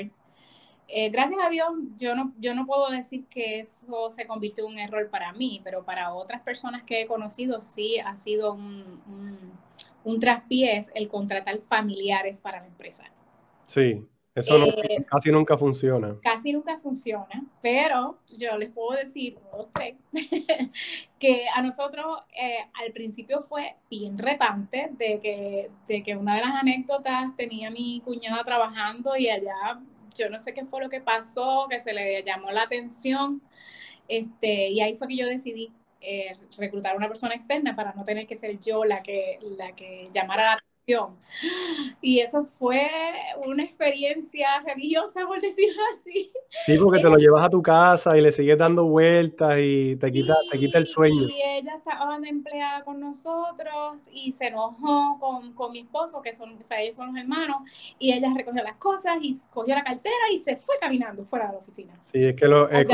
eh, 0.87 1.11
gracias 1.11 1.41
a 1.43 1.49
Dios, 1.49 1.69
yo 1.99 2.15
no, 2.15 2.33
yo 2.39 2.55
no 2.55 2.67
puedo 2.67 2.89
decir 2.91 3.25
que 3.27 3.61
eso 3.61 4.11
se 4.11 4.27
convirtió 4.27 4.65
en 4.67 4.75
un 4.75 4.79
error 4.79 5.11
para 5.11 5.33
mí, 5.33 5.61
pero 5.65 5.85
para 5.85 6.15
otras 6.15 6.43
personas 6.43 6.85
que 6.85 7.03
he 7.03 7.07
conocido 7.07 7.63
sí 7.63 7.99
ha 7.99 8.17
sido 8.17 8.53
un, 8.53 9.03
un, 9.09 9.53
un 10.05 10.21
traspiés 10.21 10.91
el 10.95 11.09
contratar 11.09 11.59
familiares 11.69 12.41
para 12.41 12.61
la 12.61 12.67
empresa. 12.67 13.05
Sí. 13.67 14.07
Eso 14.35 14.57
eh, 14.57 15.05
casi 15.11 15.31
nunca 15.31 15.59
funciona. 15.59 16.17
Casi 16.23 16.53
nunca 16.53 16.79
funciona, 16.79 17.45
pero 17.61 18.19
yo 18.31 18.57
les 18.57 18.71
puedo 18.71 18.93
decir, 18.99 19.37
que 21.19 21.47
a 21.55 21.61
nosotros 21.61 22.21
eh, 22.35 22.65
al 22.83 22.93
principio 22.93 23.43
fue 23.43 23.77
bien 23.91 24.17
retante 24.17 24.89
de 24.93 25.21
que, 25.21 25.71
de 25.87 26.03
que 26.03 26.17
una 26.17 26.37
de 26.37 26.41
las 26.41 26.55
anécdotas 26.55 27.37
tenía 27.37 27.71
mi 27.71 28.01
cuñada 28.01 28.43
trabajando 28.43 29.17
y 29.17 29.29
allá 29.29 29.81
yo 30.15 30.31
no 30.31 30.41
sé 30.41 30.55
qué 30.55 30.65
fue 30.65 30.81
lo 30.81 30.89
que 30.89 31.01
pasó, 31.01 31.67
que 31.69 31.81
se 31.81 31.93
le 31.93 32.23
llamó 32.23 32.51
la 32.51 32.63
atención, 32.63 33.43
este, 34.09 34.69
y 34.69 34.81
ahí 34.81 34.97
fue 34.97 35.09
que 35.09 35.17
yo 35.17 35.27
decidí 35.27 35.73
eh, 36.01 36.37
reclutar 36.57 36.95
a 36.95 36.97
una 36.97 37.09
persona 37.09 37.35
externa 37.35 37.77
para 37.77 37.93
no 37.93 38.05
tener 38.05 38.27
que 38.27 38.37
ser 38.37 38.59
yo 38.61 38.85
la 38.85 39.03
que, 39.03 39.39
la 39.57 39.73
que 39.73 40.09
llamara 40.13 40.43
la 40.43 40.72
y 42.01 42.19
eso 42.19 42.49
fue 42.59 42.91
una 43.47 43.63
experiencia 43.63 44.49
religiosa, 44.67 45.25
por 45.27 45.41
decirlo 45.41 45.81
así. 45.95 46.31
Sí, 46.67 46.77
porque 46.79 47.01
te 47.01 47.09
lo 47.09 47.17
llevas 47.17 47.47
a 47.47 47.51
tu 47.51 47.63
casa 47.63 48.17
y 48.19 48.21
le 48.21 48.33
sigues 48.33 48.59
dando 48.59 48.87
vueltas 48.87 49.59
y 49.61 49.97
te 49.97 50.11
quita, 50.11 50.37
te 50.51 50.59
quita 50.59 50.79
el 50.79 50.87
sueño. 50.87 51.23
Y 51.23 51.41
ella 51.41 51.77
estaba 51.77 52.19
empleada 52.25 52.85
con 52.85 53.01
nosotros 53.01 54.09
y 54.13 54.33
se 54.33 54.49
enojó 54.49 55.19
con, 55.21 55.53
con 55.55 55.73
mi 55.73 55.81
esposo, 55.81 56.21
que 56.21 56.35
son, 56.35 56.59
o 56.59 56.63
sea, 56.63 56.81
ellos 56.81 56.97
son 56.97 57.09
los 57.09 57.17
hermanos, 57.17 57.59
y 57.99 58.13
ella 58.13 58.33
recogió 58.37 58.63
las 58.63 58.77
cosas 58.77 59.19
y 59.23 59.41
cogió 59.53 59.75
la 59.75 59.85
cartera 59.85 60.15
y 60.33 60.39
se 60.39 60.57
fue 60.57 60.75
caminando 60.81 61.23
fuera 61.23 61.47
de 61.47 61.53
la 61.53 61.59
oficina. 61.59 61.99
Sí, 62.03 62.25
es 62.25 62.35
que 62.35 62.47
lo, 62.47 62.71
eh, 62.71 62.87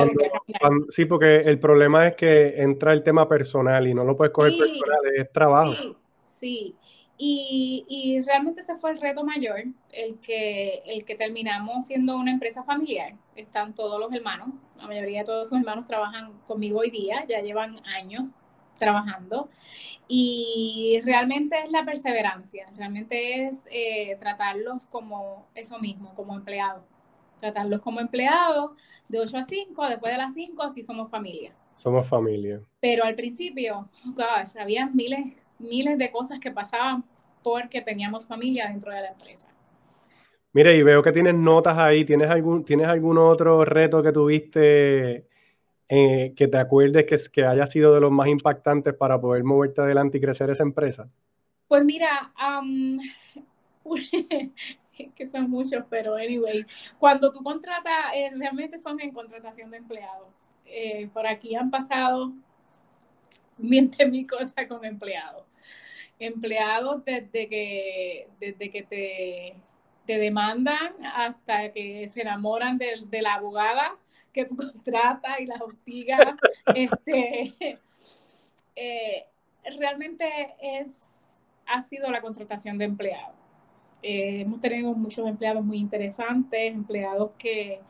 sí, 0.90 1.06
porque 1.06 1.36
el 1.38 1.58
problema 1.58 2.08
es 2.08 2.16
que 2.16 2.60
entra 2.60 2.92
el 2.92 3.02
tema 3.02 3.28
personal 3.28 3.86
y 3.88 3.94
no 3.94 4.04
lo 4.04 4.16
puedes 4.16 4.32
coger 4.32 4.56
personal, 4.56 5.00
es 5.16 5.32
trabajo. 5.32 5.74
Sí, 5.74 5.96
sí. 6.26 6.76
Y, 7.20 8.22
realmente 8.24 8.60
ese 8.60 8.76
fue 8.76 8.92
el 8.92 9.00
reto 9.00 9.24
mayor, 9.24 9.64
el 9.90 10.20
que, 10.20 10.82
el 10.86 11.04
que 11.04 11.16
terminamos 11.16 11.86
siendo 11.86 12.16
una 12.16 12.30
empresa 12.30 12.62
familiar. 12.62 13.14
Están 13.34 13.74
todos 13.74 13.98
los 13.98 14.12
hermanos, 14.12 14.50
la 14.76 14.86
mayoría 14.86 15.20
de 15.20 15.24
todos 15.24 15.48
sus 15.48 15.58
hermanos 15.58 15.88
trabajan 15.88 16.32
conmigo 16.46 16.78
hoy 16.78 16.90
día, 16.90 17.24
ya 17.28 17.40
llevan 17.40 17.84
años 17.86 18.36
trabajando. 18.78 19.48
Y 20.06 21.00
realmente 21.04 21.58
es 21.64 21.72
la 21.72 21.84
perseverancia, 21.84 22.70
realmente 22.76 23.46
es 23.46 23.66
eh, 23.70 24.16
tratarlos 24.20 24.86
como 24.86 25.48
eso 25.54 25.78
mismo, 25.80 26.14
como 26.14 26.36
empleados. 26.36 26.84
Tratarlos 27.40 27.82
como 27.82 28.00
empleados 28.00 28.72
de 29.08 29.20
8 29.20 29.38
a 29.38 29.44
5, 29.44 29.88
después 29.88 30.12
de 30.12 30.18
las 30.18 30.34
5, 30.34 30.70
sí 30.70 30.82
somos 30.84 31.10
familia. 31.10 31.52
Somos 31.74 32.06
familia. 32.08 32.60
Pero 32.80 33.04
al 33.04 33.14
principio, 33.14 33.88
gosh, 34.06 34.58
había 34.58 34.86
miles 34.86 35.47
miles 35.58 35.98
de 35.98 36.10
cosas 36.10 36.38
que 36.40 36.50
pasaban 36.50 37.04
porque 37.42 37.80
teníamos 37.80 38.26
familia 38.26 38.68
dentro 38.68 38.92
de 38.92 39.00
la 39.00 39.08
empresa. 39.08 39.48
Mire, 40.52 40.76
y 40.76 40.82
veo 40.82 41.02
que 41.02 41.12
tienes 41.12 41.34
notas 41.34 41.78
ahí. 41.78 42.04
¿Tienes 42.04 42.30
algún, 42.30 42.64
¿tienes 42.64 42.88
algún 42.88 43.18
otro 43.18 43.64
reto 43.64 44.02
que 44.02 44.12
tuviste 44.12 45.26
eh, 45.88 46.32
que 46.34 46.48
te 46.48 46.56
acuerdes 46.56 47.04
que, 47.04 47.18
que 47.30 47.44
haya 47.44 47.66
sido 47.66 47.94
de 47.94 48.00
los 48.00 48.10
más 48.10 48.28
impactantes 48.28 48.94
para 48.94 49.20
poder 49.20 49.44
moverte 49.44 49.82
adelante 49.82 50.18
y 50.18 50.20
crecer 50.20 50.50
esa 50.50 50.62
empresa? 50.62 51.08
Pues 51.68 51.84
mira, 51.84 52.32
que 55.14 55.26
son 55.26 55.50
muchos, 55.50 55.84
pero 55.88 56.16
anyway, 56.16 56.64
cuando 56.98 57.30
tú 57.30 57.42
contratas, 57.42 58.14
eh, 58.14 58.30
realmente 58.36 58.78
son 58.78 59.00
en 59.00 59.12
contratación 59.12 59.70
de 59.70 59.76
empleados. 59.76 60.28
Eh, 60.64 61.08
por 61.12 61.26
aquí 61.26 61.54
han 61.54 61.70
pasado 61.70 62.32
miente 63.58 64.06
mi 64.06 64.26
cosa 64.26 64.66
con 64.66 64.84
empleados 64.84 65.47
empleados 66.18 67.04
desde 67.04 67.48
que, 67.48 68.28
desde 68.40 68.70
que 68.70 68.82
te, 68.82 69.54
te 70.06 70.18
demandan 70.18 70.94
hasta 71.14 71.70
que 71.70 72.10
se 72.12 72.22
enamoran 72.22 72.78
de, 72.78 73.04
de 73.06 73.22
la 73.22 73.34
abogada 73.34 73.96
que 74.32 74.44
tú 74.44 74.56
contratas 74.72 75.40
y 75.40 75.46
la 75.46 75.56
hostiga. 75.56 76.36
este, 76.74 77.54
eh, 78.76 79.24
realmente 79.78 80.54
es, 80.60 80.88
ha 81.66 81.82
sido 81.82 82.10
la 82.10 82.20
contratación 82.20 82.78
de 82.78 82.84
empleados. 82.86 83.34
Eh, 84.02 84.42
hemos 84.42 84.60
tenido 84.60 84.94
muchos 84.94 85.26
empleados 85.26 85.64
muy 85.64 85.78
interesantes, 85.78 86.72
empleados 86.72 87.32
que, 87.32 87.80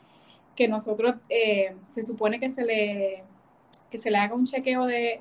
que 0.56 0.66
nosotros 0.66 1.16
eh, 1.28 1.76
se 1.90 2.02
supone 2.02 2.40
que 2.40 2.50
se 2.50 2.64
le 2.64 3.24
que 3.90 3.96
se 3.96 4.10
le 4.10 4.18
haga 4.18 4.34
un 4.34 4.44
chequeo 4.44 4.84
de 4.84 5.18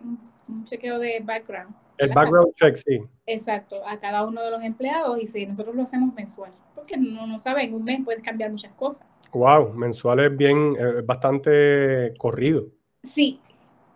un 0.50 0.65
chequeo 0.65 1.00
de 1.00 1.22
background 1.22 1.74
el 1.97 2.13
background 2.13 2.53
check, 2.55 2.75
sí. 2.75 3.01
Exacto, 3.25 3.86
a 3.86 3.97
cada 3.97 4.25
uno 4.25 4.41
de 4.41 4.51
los 4.51 4.63
empleados 4.63 5.19
y 5.21 5.25
si 5.25 5.45
nosotros 5.45 5.75
lo 5.75 5.83
hacemos 5.83 6.13
mensual, 6.15 6.51
porque 6.75 6.97
no, 6.97 7.27
no 7.27 7.39
saben, 7.39 7.73
un 7.73 7.83
mes 7.83 8.01
puedes 8.03 8.23
cambiar 8.23 8.51
muchas 8.51 8.71
cosas. 8.73 9.05
Wow, 9.31 9.73
mensual 9.73 10.19
es 10.19 10.38
bien, 10.38 10.75
es 10.79 11.05
bastante 11.05 12.13
corrido. 12.17 12.67
Sí, 13.03 13.39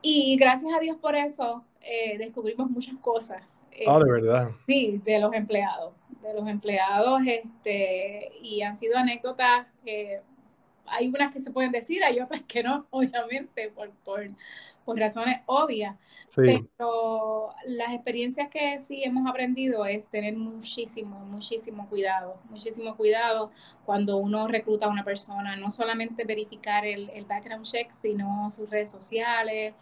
y 0.02 0.38
gracias 0.38 0.74
a 0.74 0.80
Dios 0.80 0.98
por 0.98 1.16
eso 1.16 1.64
eh, 1.82 2.18
descubrimos 2.18 2.70
muchas 2.70 2.96
cosas. 2.98 3.42
Eh, 3.72 3.86
ah, 3.88 4.00
de 4.00 4.12
verdad. 4.12 4.52
Sí, 4.68 5.02
de 5.04 5.20
los 5.20 5.34
empleados. 5.34 5.94
de 6.22 6.34
los 6.34 6.48
empleados 6.48 7.22
este, 7.26 8.32
y 8.42 8.62
han 8.62 8.78
sido 8.78 8.98
anécdotas 8.98 9.68
que 9.84 10.22
hay 10.92 11.08
unas 11.08 11.34
que 11.34 11.40
se 11.40 11.52
pueden 11.52 11.72
decir, 11.72 12.04
hay 12.04 12.20
otras 12.20 12.44
que 12.44 12.64
no, 12.64 12.86
obviamente, 12.92 13.70
por, 13.70 13.90
por, 14.04 14.30
por 14.86 14.98
razones 14.98 15.42
obvias. 15.46 15.96
Pero 16.36 17.54
las 17.66 17.94
experiencias 17.94 18.50
que 18.50 18.80
sí 18.80 19.04
hemos 19.04 19.28
aprendido 19.30 19.86
es 19.86 20.08
tener 20.08 20.36
muchísimo, 20.36 21.20
muchísimo 21.26 21.88
cuidado, 21.90 22.38
muchísimo 22.50 22.96
cuidado 22.96 23.52
cuando 23.86 24.18
uno 24.18 24.48
recluta 24.48 24.86
a 24.86 24.90
una 24.90 25.04
persona, 25.04 25.56
no 25.56 25.72
solamente 25.72 26.24
verificar 26.24 26.86
el, 26.86 27.10
el 27.10 27.26
background 27.26 27.66
check, 27.66 27.92
sino 27.92 28.52
sus 28.52 28.70
redes 28.70 28.90
sociales, 28.92 29.74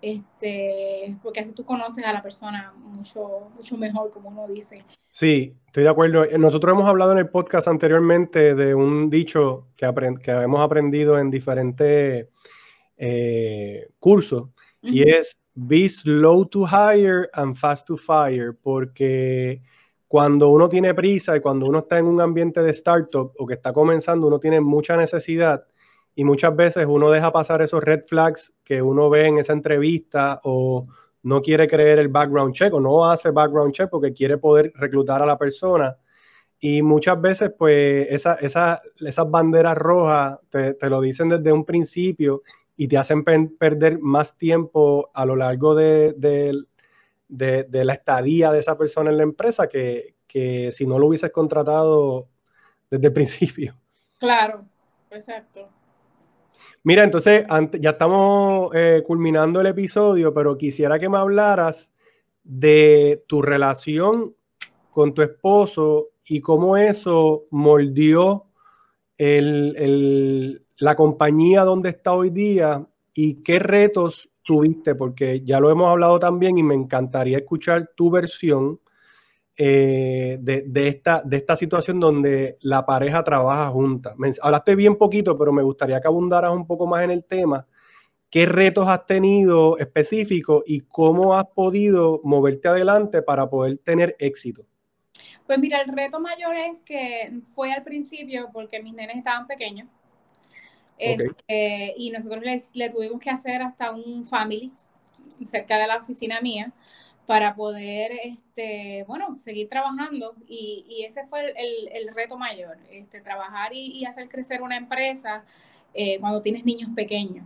este, 0.00 1.16
porque 1.22 1.40
así 1.40 1.52
tú 1.52 1.64
conoces 1.64 2.04
a 2.04 2.12
la 2.12 2.22
persona 2.22 2.72
mucho, 2.76 3.50
mucho 3.54 3.76
mejor, 3.76 4.10
como 4.10 4.28
uno 4.30 4.46
dice. 4.46 4.84
Sí, 5.10 5.54
estoy 5.66 5.84
de 5.84 5.88
acuerdo. 5.88 6.24
Nosotros 6.38 6.72
hemos 6.72 6.86
hablado 6.86 7.12
en 7.12 7.18
el 7.18 7.28
podcast 7.28 7.68
anteriormente 7.68 8.54
de 8.54 8.74
un 8.74 9.10
dicho 9.10 9.68
que, 9.76 9.90
que 10.22 10.30
hemos 10.30 10.60
aprendido 10.60 11.18
en 11.18 11.30
diferentes 11.30 12.28
eh, 12.96 13.88
cursos 13.98 14.48
y 14.82 15.08
es 15.08 15.38
be 15.54 15.88
slow 15.88 16.44
to 16.46 16.64
hire 16.66 17.28
and 17.32 17.56
fast 17.56 17.86
to 17.86 17.96
fire, 17.96 18.56
porque 18.62 19.60
cuando 20.06 20.50
uno 20.50 20.68
tiene 20.68 20.94
prisa 20.94 21.36
y 21.36 21.40
cuando 21.40 21.66
uno 21.66 21.80
está 21.80 21.98
en 21.98 22.06
un 22.06 22.20
ambiente 22.20 22.62
de 22.62 22.70
startup 22.70 23.32
o 23.36 23.46
que 23.46 23.54
está 23.54 23.72
comenzando, 23.72 24.26
uno 24.26 24.38
tiene 24.38 24.60
mucha 24.60 24.96
necesidad 24.96 25.64
y 26.18 26.24
muchas 26.24 26.56
veces 26.56 26.84
uno 26.84 27.12
deja 27.12 27.30
pasar 27.30 27.62
esos 27.62 27.80
red 27.80 28.02
flags 28.04 28.52
que 28.64 28.82
uno 28.82 29.08
ve 29.08 29.26
en 29.28 29.38
esa 29.38 29.52
entrevista 29.52 30.40
o 30.42 30.88
no 31.22 31.40
quiere 31.40 31.68
creer 31.68 32.00
el 32.00 32.08
background 32.08 32.52
check 32.52 32.74
o 32.74 32.80
no 32.80 33.08
hace 33.08 33.30
background 33.30 33.72
check 33.72 33.88
porque 33.88 34.12
quiere 34.12 34.36
poder 34.36 34.72
reclutar 34.74 35.22
a 35.22 35.26
la 35.26 35.38
persona. 35.38 35.96
Y 36.58 36.82
muchas 36.82 37.20
veces, 37.20 37.52
pues, 37.56 38.08
esa, 38.10 38.34
esa, 38.34 38.82
esas 38.98 39.30
banderas 39.30 39.78
rojas 39.78 40.40
te, 40.50 40.74
te, 40.74 40.90
lo 40.90 41.00
dicen 41.00 41.28
desde 41.28 41.52
un 41.52 41.64
principio 41.64 42.42
y 42.76 42.88
te 42.88 42.98
hacen 42.98 43.22
perder 43.24 44.00
más 44.00 44.36
tiempo 44.36 45.12
a 45.14 45.24
lo 45.24 45.36
largo 45.36 45.76
de, 45.76 46.14
de, 46.16 47.84
la 47.84 47.92
estadía 47.92 48.50
de 48.50 48.58
esa 48.58 48.76
persona 48.76 49.10
en 49.10 49.18
la 49.18 49.22
empresa 49.22 49.68
que, 49.68 50.16
que 50.26 50.72
si 50.72 50.84
no 50.84 50.98
lo 50.98 51.06
hubieses 51.06 51.30
contratado 51.30 52.24
desde 52.90 53.06
el 53.06 53.12
principio. 53.12 53.76
Claro, 54.18 54.64
exacto. 55.12 55.77
Mira, 56.84 57.04
entonces 57.04 57.44
ya 57.80 57.90
estamos 57.90 58.70
eh, 58.74 59.02
culminando 59.06 59.60
el 59.60 59.66
episodio, 59.66 60.32
pero 60.32 60.56
quisiera 60.56 60.98
que 60.98 61.08
me 61.08 61.18
hablaras 61.18 61.92
de 62.44 63.24
tu 63.26 63.42
relación 63.42 64.34
con 64.90 65.12
tu 65.12 65.22
esposo 65.22 66.08
y 66.24 66.40
cómo 66.40 66.76
eso 66.76 67.44
moldeó 67.50 68.46
el, 69.16 70.62
la 70.78 70.94
compañía 70.94 71.64
donde 71.64 71.90
está 71.90 72.12
hoy 72.12 72.30
día 72.30 72.86
y 73.12 73.42
qué 73.42 73.58
retos 73.58 74.30
tuviste, 74.42 74.94
porque 74.94 75.42
ya 75.44 75.60
lo 75.60 75.70
hemos 75.70 75.90
hablado 75.90 76.18
también 76.18 76.56
y 76.56 76.62
me 76.62 76.74
encantaría 76.74 77.38
escuchar 77.38 77.90
tu 77.94 78.10
versión 78.10 78.80
eh, 79.60 80.38
de, 80.40 80.88
esta, 80.88 81.20
de 81.24 81.36
esta 81.36 81.56
situación 81.56 81.98
donde 81.98 82.58
la 82.60 82.86
pareja 82.86 83.24
trabaja 83.24 83.68
junta. 83.70 84.14
hablaste 84.40 84.76
bien 84.76 84.94
poquito, 84.94 85.36
pero 85.36 85.52
me 85.52 85.64
gustaría 85.64 86.00
que 86.00 86.06
abundaras 86.06 86.52
un 86.52 86.64
poco 86.64 86.86
más 86.86 87.02
en 87.02 87.10
el 87.10 87.24
tema. 87.24 87.66
¿Qué 88.30 88.46
retos 88.46 88.86
has 88.86 89.04
tenido 89.04 89.76
específicos 89.78 90.62
y 90.64 90.82
cómo 90.82 91.34
has 91.34 91.46
podido 91.46 92.20
moverte 92.22 92.68
adelante 92.68 93.20
para 93.20 93.50
poder 93.50 93.78
tener 93.78 94.14
éxito? 94.20 94.64
Pues 95.44 95.58
mira, 95.58 95.80
el 95.80 95.92
reto 95.92 96.20
mayor 96.20 96.54
es 96.54 96.80
que 96.82 97.40
fue 97.48 97.72
al 97.72 97.82
principio 97.82 98.50
porque 98.52 98.80
mis 98.80 98.94
nenes 98.94 99.16
estaban 99.16 99.48
pequeños 99.48 99.88
este, 100.98 101.94
y 101.96 102.10
nosotros 102.10 102.44
le 102.74 102.90
tuvimos 102.90 103.20
que 103.20 103.30
hacer 103.30 103.60
hasta 103.62 103.90
un 103.90 104.24
family 104.24 104.72
cerca 105.50 105.78
de 105.78 105.88
la 105.88 105.96
oficina 105.96 106.40
mía 106.40 106.72
para 107.28 107.54
poder, 107.54 108.10
este, 108.24 109.04
bueno, 109.06 109.36
seguir 109.40 109.68
trabajando. 109.68 110.34
Y, 110.46 110.86
y 110.88 111.04
ese 111.04 111.26
fue 111.26 111.50
el, 111.50 111.88
el, 111.92 112.14
reto 112.14 112.38
mayor, 112.38 112.78
este, 112.90 113.20
trabajar 113.20 113.74
y, 113.74 114.02
hacer 114.06 114.30
crecer 114.30 114.62
una 114.62 114.78
empresa 114.78 115.44
eh, 115.92 116.18
cuando 116.20 116.40
tienes 116.40 116.64
niños 116.64 116.88
pequeños, 116.96 117.44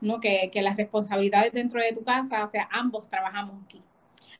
¿no? 0.00 0.20
Que, 0.20 0.50
que, 0.52 0.62
las 0.62 0.76
responsabilidades 0.76 1.52
dentro 1.52 1.80
de 1.80 1.92
tu 1.92 2.04
casa, 2.04 2.44
o 2.44 2.48
sea, 2.48 2.68
ambos 2.70 3.10
trabajamos 3.10 3.60
aquí. 3.64 3.82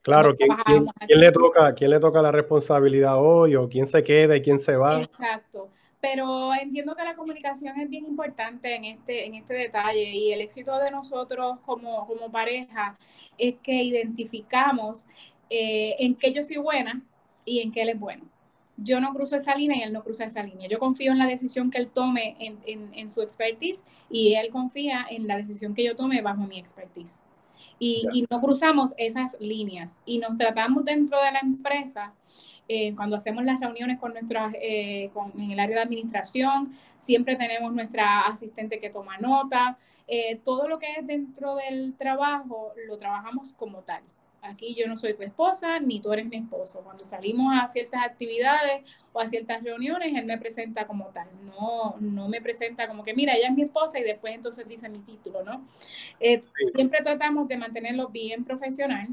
Claro, 0.03 0.37
¿quién, 0.37 0.51
quién, 0.65 1.21
le 1.21 1.33
toca, 1.33 1.75
¿quién 1.75 1.91
le 1.91 1.99
toca 1.99 2.23
la 2.23 2.31
responsabilidad 2.31 3.17
hoy 3.19 3.57
o 3.57 3.69
quién 3.69 3.89
se 3.89 4.05
queda 4.05 4.37
y 4.37 4.43
quién 4.43 4.61
se 4.61 4.77
va? 4.77 5.03
Exacto 5.03 5.71
pero 6.05 6.53
entiendo 6.53 6.95
que 6.95 7.03
la 7.03 7.17
comunicación 7.17 7.81
es 7.81 7.89
bien 7.89 8.05
importante 8.05 8.75
en 8.75 8.85
este, 8.85 9.25
en 9.25 9.37
este 9.37 9.55
detalle 9.55 10.11
y 10.11 10.33
el 10.33 10.43
éxito 10.43 10.79
de 10.79 10.91
nosotros 10.91 11.61
como, 11.65 12.07
como 12.07 12.31
pareja 12.31 12.99
es 13.39 13.55
que 13.63 13.83
identificamos 13.83 15.07
eh, 15.49 15.97
en 15.99 16.15
qué 16.15 16.31
yo 16.31 16.45
soy 16.45 16.59
buena 16.59 17.01
y 17.47 17.61
en 17.61 17.73
qué 17.73 17.81
él 17.81 17.89
es 17.89 17.99
bueno. 17.99 18.23
Yo 18.77 19.01
no 19.01 19.15
cruzo 19.15 19.37
esa 19.37 19.55
línea 19.55 19.79
y 19.79 19.83
él 19.83 19.95
no 19.95 20.05
cruza 20.05 20.27
esa 20.27 20.43
línea. 20.43 20.69
Yo 20.69 20.79
confío 20.79 21.11
en 21.11 21.17
la 21.17 21.27
decisión 21.27 21.71
que 21.71 21.79
él 21.79 21.89
tome 21.89 22.37
en, 22.39 22.59
en, 22.67 22.93
en 22.93 23.09
su 23.09 23.23
expertise 23.23 23.83
y 24.11 24.35
él 24.35 24.51
confía 24.51 25.07
en 25.09 25.27
la 25.27 25.39
decisión 25.39 25.75
que 25.75 25.85
yo 25.85 25.97
tome 25.97 26.21
bajo 26.21 26.43
mi 26.43 26.59
expertise. 26.59 27.19
Y, 27.79 28.07
y 28.13 28.27
no 28.31 28.43
cruzamos 28.43 28.93
esas 28.99 29.35
líneas 29.41 29.97
y 30.05 30.19
nos 30.19 30.37
tratamos 30.37 30.85
dentro 30.85 31.19
de 31.23 31.33
la 31.33 31.41
empresa 31.41 32.13
eh, 32.67 32.95
cuando 32.95 33.17
hacemos 33.17 33.45
las 33.45 33.61
reuniones 33.61 33.99
con 33.99 34.13
nuestras, 34.13 34.55
eh, 34.61 35.11
con, 35.13 35.33
en 35.39 35.51
el 35.51 35.61
área 35.61 35.77
de 35.77 35.83
administración, 35.83 36.77
siempre 36.97 37.37
tenemos 37.37 37.73
nuestra 37.75 38.23
asistente 38.23 38.79
que 38.79 38.91
toma 38.91 39.19
nota. 39.19 39.77
Eh, 40.07 40.41
todo 40.45 40.69
lo 40.69 40.79
que 40.79 40.93
es 40.99 41.07
dentro 41.07 41.57
del 41.57 41.95
trabajo 41.97 42.73
lo 42.87 42.97
trabajamos 42.97 43.55
como 43.55 43.83
tal. 43.83 44.03
Aquí 44.41 44.75
yo 44.75 44.87
no 44.87 44.97
soy 44.97 45.15
tu 45.15 45.23
esposa 45.23 45.79
ni 45.79 46.01
tú 46.01 46.13
eres 46.13 46.27
mi 46.27 46.37
esposo. 46.37 46.83
Cuando 46.85 47.05
salimos 47.05 47.55
a 47.59 47.69
ciertas 47.69 48.03
actividades 48.05 48.83
o 49.13 49.21
a 49.21 49.29
ciertas 49.29 49.63
reuniones, 49.63 50.15
él 50.15 50.25
me 50.27 50.37
presenta 50.39 50.87
como 50.87 51.07
tal. 51.07 51.29
No, 51.45 51.97
no 52.01 52.29
me 52.29 52.43
presenta 52.43 52.87
como 52.89 53.03
que, 53.03 53.15
mira, 53.15 53.35
ella 53.35 53.49
es 53.49 53.57
mi 53.57 53.63
esposa 53.63 53.99
y 53.99 54.05
después 54.05 54.35
entonces 54.35 54.69
dice 54.69 54.89
mi 54.91 54.99
título, 55.01 55.43
¿no? 55.43 55.67
Siempre 56.75 57.01
tratamos 57.03 57.49
de 57.49 57.57
mantenerlo 57.57 58.09
bien 58.09 58.45
profesional. 58.45 59.09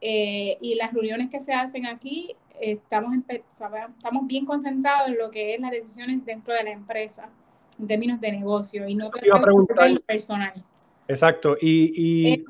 y 0.00 0.74
las 0.74 0.92
reuniones 0.92 1.30
que 1.30 1.40
se 1.40 1.54
hacen 1.54 1.86
aquí 1.86 2.36
estamos, 2.60 3.14
estamos 3.28 4.26
bien 4.26 4.44
concentrados 4.44 5.08
en 5.08 5.18
lo 5.18 5.30
que 5.30 5.54
es 5.54 5.60
las 5.60 5.70
decisiones 5.70 6.24
dentro 6.24 6.54
de 6.54 6.64
la 6.64 6.70
empresa, 6.70 7.28
en 7.78 7.86
términos 7.86 8.20
de 8.20 8.32
negocio, 8.32 8.88
y 8.88 8.94
no 8.94 9.10
el 9.80 10.00
personal. 10.00 10.64
Exacto, 11.08 11.56
y, 11.60 11.92
y 11.94 12.32
eh, 12.32 12.44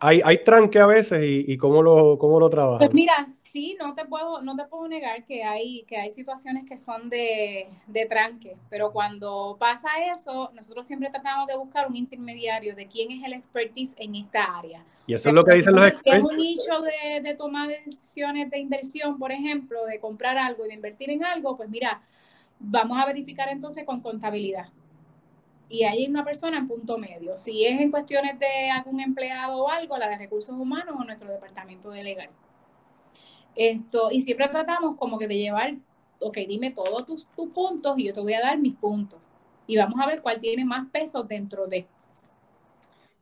hay, 0.00 0.20
hay 0.24 0.42
tranque 0.44 0.80
a 0.80 0.86
veces, 0.86 1.24
y, 1.24 1.52
y 1.52 1.56
cómo 1.56 1.82
lo, 1.82 2.18
cómo 2.18 2.40
lo 2.40 2.50
trabajan. 2.50 2.78
Pues 2.78 2.94
mira, 2.94 3.26
sí, 3.52 3.76
no 3.78 3.94
te 3.94 4.06
puedo, 4.06 4.40
no 4.40 4.56
te 4.56 4.64
puedo 4.64 4.88
negar 4.88 5.24
que 5.24 5.44
hay, 5.44 5.82
que 5.82 5.98
hay 5.98 6.10
situaciones 6.10 6.64
que 6.66 6.78
son 6.78 7.10
de, 7.10 7.68
de, 7.86 8.06
tranque, 8.06 8.56
pero 8.70 8.92
cuando 8.92 9.56
pasa 9.60 9.88
eso, 10.12 10.50
nosotros 10.54 10.86
siempre 10.86 11.10
tratamos 11.10 11.46
de 11.46 11.56
buscar 11.56 11.86
un 11.86 11.94
intermediario 11.94 12.74
de 12.74 12.86
quién 12.86 13.10
es 13.10 13.22
el 13.24 13.34
expertise 13.34 13.92
en 13.98 14.16
esta 14.16 14.58
área. 14.58 14.82
Y 15.06 15.14
eso 15.14 15.28
es 15.28 15.34
lo 15.34 15.44
que 15.44 15.54
dicen 15.54 15.74
los 15.74 15.86
expertos. 15.86 16.34
Si 16.34 16.34
es 16.34 16.38
un 16.38 16.42
nicho 16.42 16.80
de, 16.80 17.20
de 17.20 17.34
tomar 17.34 17.68
decisiones 17.68 18.50
de 18.50 18.58
inversión, 18.58 19.18
por 19.18 19.30
ejemplo, 19.30 19.84
de 19.84 20.00
comprar 20.00 20.38
algo 20.38 20.64
y 20.64 20.68
de 20.68 20.74
invertir 20.74 21.10
en 21.10 21.22
algo, 21.22 21.56
pues 21.56 21.68
mira, 21.68 22.00
vamos 22.58 22.96
a 22.98 23.04
verificar 23.04 23.48
entonces 23.50 23.84
con 23.84 24.00
contabilidad. 24.00 24.68
Y 25.68 25.84
hay 25.84 26.06
una 26.06 26.24
persona 26.24 26.58
en 26.58 26.68
punto 26.68 26.96
medio. 26.98 27.36
Si 27.36 27.64
es 27.64 27.80
en 27.80 27.90
cuestiones 27.90 28.38
de 28.38 28.70
algún 28.70 29.00
empleado 29.00 29.64
o 29.64 29.68
algo, 29.68 29.98
la 29.98 30.08
de 30.08 30.18
recursos 30.18 30.54
humanos 30.54 30.94
o 30.98 31.04
nuestro 31.04 31.30
departamento 31.30 31.90
de 31.90 32.02
legal. 32.02 32.30
Esto, 33.54 34.10
y 34.10 34.22
siempre 34.22 34.48
tratamos 34.48 34.96
como 34.96 35.18
que 35.18 35.28
de 35.28 35.36
llevar, 35.36 35.74
ok, 36.20 36.38
dime 36.48 36.70
todos 36.70 37.06
tus, 37.06 37.26
tus 37.36 37.48
puntos 37.50 37.98
y 37.98 38.06
yo 38.06 38.14
te 38.14 38.20
voy 38.20 38.34
a 38.34 38.40
dar 38.40 38.58
mis 38.58 38.74
puntos. 38.74 39.18
Y 39.66 39.76
vamos 39.76 40.00
a 40.00 40.06
ver 40.06 40.22
cuál 40.22 40.40
tiene 40.40 40.64
más 40.64 40.88
peso 40.90 41.22
dentro 41.22 41.66
de. 41.66 41.86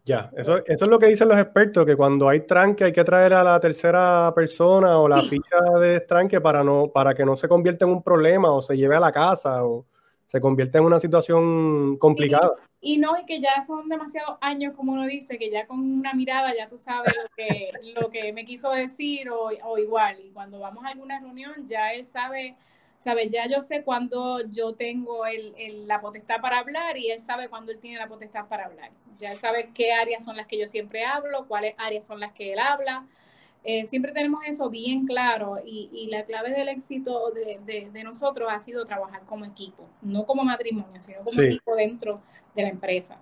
Ya, 0.05 0.31
eso, 0.37 0.59
eso 0.65 0.85
es 0.85 0.91
lo 0.91 0.99
que 0.99 1.07
dicen 1.07 1.29
los 1.29 1.39
expertos, 1.39 1.85
que 1.85 1.95
cuando 1.95 2.29
hay 2.29 2.41
tranque 2.41 2.85
hay 2.85 2.93
que 2.93 3.05
traer 3.05 3.35
a 3.35 3.45
la 3.45 3.61
tercera 3.61 4.33
persona 4.35 4.99
o 4.99 5.09
la 5.09 5.23
ficha 5.23 5.57
de 5.79 6.01
tranque 6.01 6.41
para, 6.41 6.65
no, 6.65 6.89
para 6.89 7.15
que 7.15 7.25
no 7.25 7.37
se 7.37 7.49
convierta 7.49 7.85
en 7.85 7.93
un 7.93 8.03
problema 8.03 8.51
o 8.51 8.63
se 8.63 8.77
lleve 8.77 8.97
a 8.97 9.01
la 9.01 9.13
casa 9.13 9.65
o 9.65 9.85
se 10.27 10.41
convierta 10.41 10.79
en 10.79 10.85
una 10.85 10.99
situación 10.99 11.97
complicada. 11.99 12.55
Y, 12.83 12.99
no, 12.99 13.19
y 13.19 13.27
que 13.27 13.41
ya 13.41 13.61
son 13.67 13.89
demasiados 13.89 14.39
años, 14.41 14.75
como 14.75 14.93
uno 14.93 15.05
dice, 15.07 15.39
que 15.39 15.51
ya 15.51 15.67
con 15.67 15.81
una 15.81 16.15
mirada 16.15 16.55
ya 16.57 16.69
tú 16.69 16.79
sabes 16.79 17.15
lo 17.15 17.29
que, 17.37 17.73
lo 18.01 18.11
que 18.11 18.33
me 18.33 18.45
quiso 18.45 18.71
decir 18.71 19.29
o, 19.31 19.51
o 19.65 19.79
igual. 19.79 20.19
Y 20.21 20.31
cuando 20.31 20.61
vamos 20.61 20.85
a 20.85 20.89
alguna 20.89 21.21
reunión 21.21 21.69
ya 21.69 21.93
él 21.93 22.05
sabe 22.07 22.57
¿sabes? 23.03 23.31
Ya 23.31 23.47
yo 23.47 23.63
sé 23.63 23.83
cuándo 23.83 24.41
yo 24.47 24.75
tengo 24.75 25.25
el, 25.27 25.87
la 25.87 26.01
potestad 26.01 26.41
para 26.41 26.59
hablar 26.59 26.97
y 26.97 27.11
él 27.11 27.21
sabe 27.21 27.49
cuándo 27.49 27.73
él 27.73 27.79
tiene 27.79 27.99
la 27.99 28.09
potestad 28.09 28.47
para 28.47 28.67
hablar. 28.67 28.91
Ya 29.19 29.33
él 29.33 29.39
sabe 29.39 29.71
qué 29.75 29.93
áreas 29.93 30.25
son 30.25 30.37
las 30.37 30.47
que 30.47 30.59
yo 30.59 30.69
siempre 30.69 31.05
hablo, 31.05 31.47
cuáles 31.47 31.75
áreas 31.79 32.07
son 32.07 32.21
las 32.21 32.33
que 32.33 32.53
él 32.53 32.59
habla. 32.59 33.07
Eh, 33.63 33.87
siempre 33.87 34.13
tenemos 34.13 34.41
eso 34.47 34.71
bien 34.71 35.07
claro 35.07 35.59
y, 35.65 36.09
la 36.11 36.25
clave 36.25 36.51
del 36.51 36.69
éxito 36.69 37.31
de, 37.31 38.03
nosotros 38.03 38.49
ha 38.51 38.59
sido 38.59 38.87
trabajar 38.87 39.23
como 39.27 39.45
equipo, 39.45 39.87
no 40.01 40.25
como 40.25 40.45
matrimonio, 40.45 41.01
sino 41.01 41.19
como 41.19 41.41
equipo 41.41 41.77
dentro 41.77 42.21
de 42.55 42.63
la 42.63 42.69
empresa. 42.69 43.21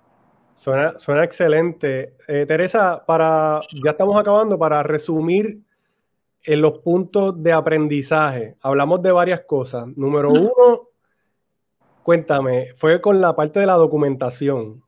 Suena, 0.55 0.99
suena 0.99 1.25
excelente. 1.25 2.15
Eh, 2.27 2.47
Teresa, 2.47 3.05
para, 3.05 3.61
ya 3.85 3.93
estamos 3.93 4.17
acabando, 4.17 4.59
para 4.59 4.83
resumir 4.83 5.61
en 6.45 6.61
los 6.61 6.79
puntos 6.79 7.41
de 7.43 7.53
aprendizaje, 7.53 8.57
hablamos 8.61 9.03
de 9.03 9.13
varias 9.13 9.41
cosas. 9.41 9.87
Número 9.97 10.31
uno, 10.33 10.89
cuéntame, 12.03 12.75
fue 12.77 13.01
con 13.01 13.21
la 13.21 13.35
parte 13.35 13.61
de 13.61 13.67
la 13.67 13.75
documentación. 13.75 14.83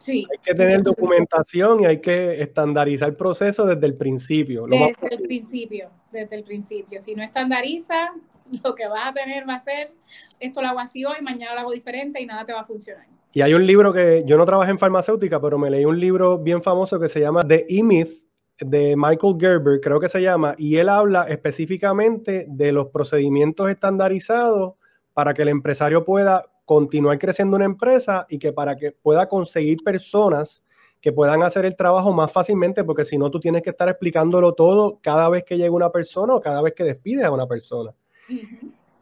Sí. 0.00 0.26
Hay 0.30 0.38
que 0.42 0.54
tener 0.54 0.82
documentación 0.82 1.80
y 1.80 1.86
hay 1.86 2.00
que 2.00 2.40
estandarizar 2.40 3.10
el 3.10 3.16
proceso 3.16 3.66
desde 3.66 3.86
el 3.86 3.96
principio. 3.96 4.66
Desde 4.66 5.14
el 5.14 5.22
principio, 5.22 5.90
desde 6.10 6.36
el 6.36 6.42
principio. 6.42 7.02
Si 7.02 7.14
no 7.14 7.22
estandariza, 7.22 8.10
lo 8.64 8.74
que 8.74 8.88
vas 8.88 9.08
a 9.08 9.12
tener 9.12 9.48
va 9.48 9.56
a 9.56 9.60
ser, 9.60 9.92
esto 10.40 10.62
lo 10.62 10.68
hago 10.68 10.80
así 10.80 11.04
hoy, 11.04 11.20
mañana 11.20 11.54
lo 11.54 11.60
hago 11.60 11.72
diferente 11.72 12.20
y 12.20 12.26
nada 12.26 12.44
te 12.46 12.52
va 12.52 12.60
a 12.60 12.64
funcionar. 12.64 13.06
Y 13.32 13.42
hay 13.42 13.54
un 13.54 13.64
libro 13.64 13.92
que 13.92 14.24
yo 14.26 14.36
no 14.38 14.46
trabajé 14.46 14.72
en 14.72 14.78
farmacéutica, 14.78 15.40
pero 15.40 15.58
me 15.58 15.70
leí 15.70 15.84
un 15.84 16.00
libro 16.00 16.38
bien 16.38 16.62
famoso 16.62 16.98
que 16.98 17.08
se 17.08 17.20
llama 17.20 17.46
The 17.46 17.66
E-Myth 17.68 18.24
de 18.58 18.96
Michael 18.96 19.36
Gerber, 19.38 19.80
creo 19.80 20.00
que 20.00 20.08
se 20.08 20.20
llama, 20.20 20.54
y 20.58 20.76
él 20.76 20.88
habla 20.88 21.24
específicamente 21.24 22.46
de 22.48 22.72
los 22.72 22.88
procedimientos 22.88 23.70
estandarizados 23.70 24.74
para 25.12 25.32
que 25.32 25.42
el 25.42 25.48
empresario 25.48 26.04
pueda 26.04 26.44
continuar 26.70 27.18
creciendo 27.18 27.56
una 27.56 27.64
empresa 27.64 28.26
y 28.28 28.38
que 28.38 28.52
para 28.52 28.76
que 28.76 28.92
pueda 28.92 29.28
conseguir 29.28 29.82
personas 29.82 30.62
que 31.00 31.12
puedan 31.12 31.42
hacer 31.42 31.64
el 31.64 31.74
trabajo 31.74 32.12
más 32.12 32.30
fácilmente, 32.30 32.84
porque 32.84 33.04
si 33.04 33.18
no 33.18 33.28
tú 33.28 33.40
tienes 33.40 33.64
que 33.64 33.70
estar 33.70 33.88
explicándolo 33.88 34.52
todo 34.52 35.00
cada 35.02 35.28
vez 35.28 35.42
que 35.42 35.56
llega 35.56 35.72
una 35.72 35.90
persona 35.90 36.32
o 36.32 36.40
cada 36.40 36.62
vez 36.62 36.74
que 36.76 36.84
despides 36.84 37.24
a 37.24 37.32
una 37.32 37.48
persona. 37.48 37.92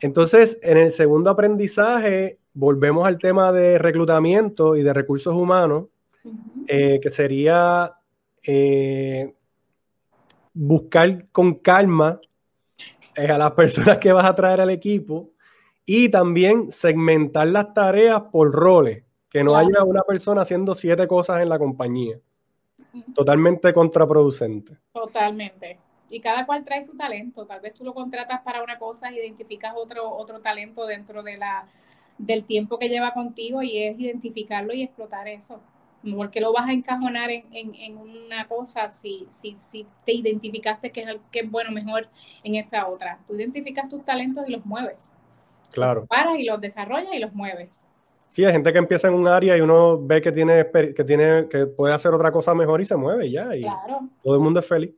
Entonces, 0.00 0.59
en 0.62 0.78
el 0.78 0.90
segundo 0.90 1.28
aprendizaje, 1.28 2.38
volvemos 2.54 3.07
al 3.07 3.18
tema 3.18 3.52
de 3.52 3.76
reclutamiento 3.76 4.74
y 4.74 4.83
de 4.83 4.94
recursos 4.94 5.35
humanos, 5.35 5.88
eh, 6.68 6.98
que 7.02 7.11
sería 7.11 7.92
eh, 8.42 9.35
buscar 10.54 11.26
con 11.33 11.57
calma 11.57 12.18
eh, 13.14 13.26
a 13.26 13.37
las 13.37 13.50
personas 13.52 13.98
que 13.98 14.11
vas 14.11 14.24
a 14.24 14.35
traer 14.35 14.62
al 14.62 14.70
equipo 14.70 15.33
y 15.90 16.11
también 16.11 16.66
segmentar 16.66 17.48
las 17.48 17.72
tareas 17.72 18.20
por 18.31 18.53
roles, 18.53 19.05
que 19.31 19.42
no 19.42 19.57
haya 19.57 19.83
una 19.85 20.03
persona 20.03 20.42
haciendo 20.42 20.74
siete 20.74 21.09
cosas 21.09 21.40
en 21.40 21.48
la 21.48 21.59
compañía. 21.59 22.20
Totalmente 23.14 23.72
contraproducente. 23.72 24.77
Totalmente. 24.92 25.79
Y 26.11 26.20
cada 26.20 26.44
cual 26.44 26.62
trae 26.62 26.85
su 26.85 26.94
talento. 26.94 27.46
Tal 27.46 27.62
vez 27.62 27.72
tú 27.72 27.85
lo 27.85 27.94
contratas 27.94 28.42
para 28.42 28.62
una 28.62 28.79
cosa, 28.79 29.11
identificas 29.11 29.72
otro, 29.74 30.11
otro 30.11 30.40
talento 30.40 30.85
dentro 30.85 31.22
de 31.22 31.38
la, 31.38 31.66
del 32.18 32.44
tiempo 32.44 32.79
que 32.79 32.90
lleva 32.90 33.14
contigo 33.14 33.62
y 33.62 33.83
es 33.83 33.98
identificarlo 33.98 34.74
y 34.74 34.83
explotar 34.83 35.27
eso. 35.27 35.59
Porque 36.14 36.42
lo 36.42 36.53
vas 36.53 36.68
a 36.68 36.72
encajonar 36.72 37.31
en, 37.31 37.46
en, 37.51 37.96
una 37.96 38.46
cosa 38.46 38.90
si, 38.90 39.27
si, 39.40 39.57
si 39.70 39.87
te 40.05 40.12
identificaste 40.12 40.90
que 40.90 41.01
es, 41.01 41.16
que 41.33 41.40
es 41.40 41.51
bueno 41.51 41.70
mejor 41.70 42.09
en 42.44 42.57
esa 42.57 42.87
otra. 42.88 43.20
Tú 43.27 43.37
identificas 43.37 43.88
tus 43.88 44.03
talentos 44.03 44.46
y 44.46 44.53
los 44.53 44.66
mueves. 44.66 45.09
Claro. 45.72 46.07
Para 46.07 46.38
y 46.38 46.44
los 46.44 46.61
desarrollas 46.61 47.12
y 47.12 47.18
los 47.18 47.33
mueves. 47.35 47.87
Sí, 48.28 48.44
hay 48.44 48.52
gente 48.52 48.72
que 48.72 48.78
empieza 48.78 49.09
en 49.09 49.14
un 49.14 49.26
área 49.26 49.57
y 49.57 49.61
uno 49.61 49.98
ve 50.00 50.20
que 50.20 50.33
tiene, 50.33 50.66
que 50.94 51.04
tiene, 51.04 51.48
que 51.48 51.66
puede 51.66 51.94
hacer 51.94 52.12
otra 52.12 52.31
cosa 52.31 52.54
mejor 52.54 52.81
y 52.81 52.85
se 52.85 52.96
mueve 52.96 53.26
y 53.26 53.33
ya. 53.33 53.54
Y 53.57 53.62
claro. 53.62 54.00
todo 54.22 54.35
el 54.35 54.40
mundo 54.40 54.61
es 54.61 54.66
feliz. 54.66 54.94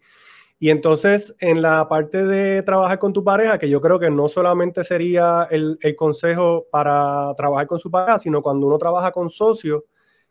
Y 0.58 0.68
entonces, 0.68 1.34
en 1.40 1.62
la 1.62 1.88
parte 1.88 2.24
de 2.26 2.62
trabajar 2.62 2.98
con 2.98 3.12
tu 3.12 3.24
pareja, 3.24 3.58
que 3.58 3.68
yo 3.68 3.80
creo 3.80 3.98
que 3.98 4.10
no 4.10 4.28
solamente 4.28 4.84
sería 4.84 5.48
el, 5.50 5.78
el 5.80 5.96
consejo 5.96 6.66
para 6.70 7.32
trabajar 7.34 7.66
con 7.66 7.78
su 7.78 7.90
pareja, 7.90 8.18
sino 8.18 8.42
cuando 8.42 8.66
uno 8.66 8.76
trabaja 8.76 9.10
con 9.10 9.30
socios, 9.30 9.84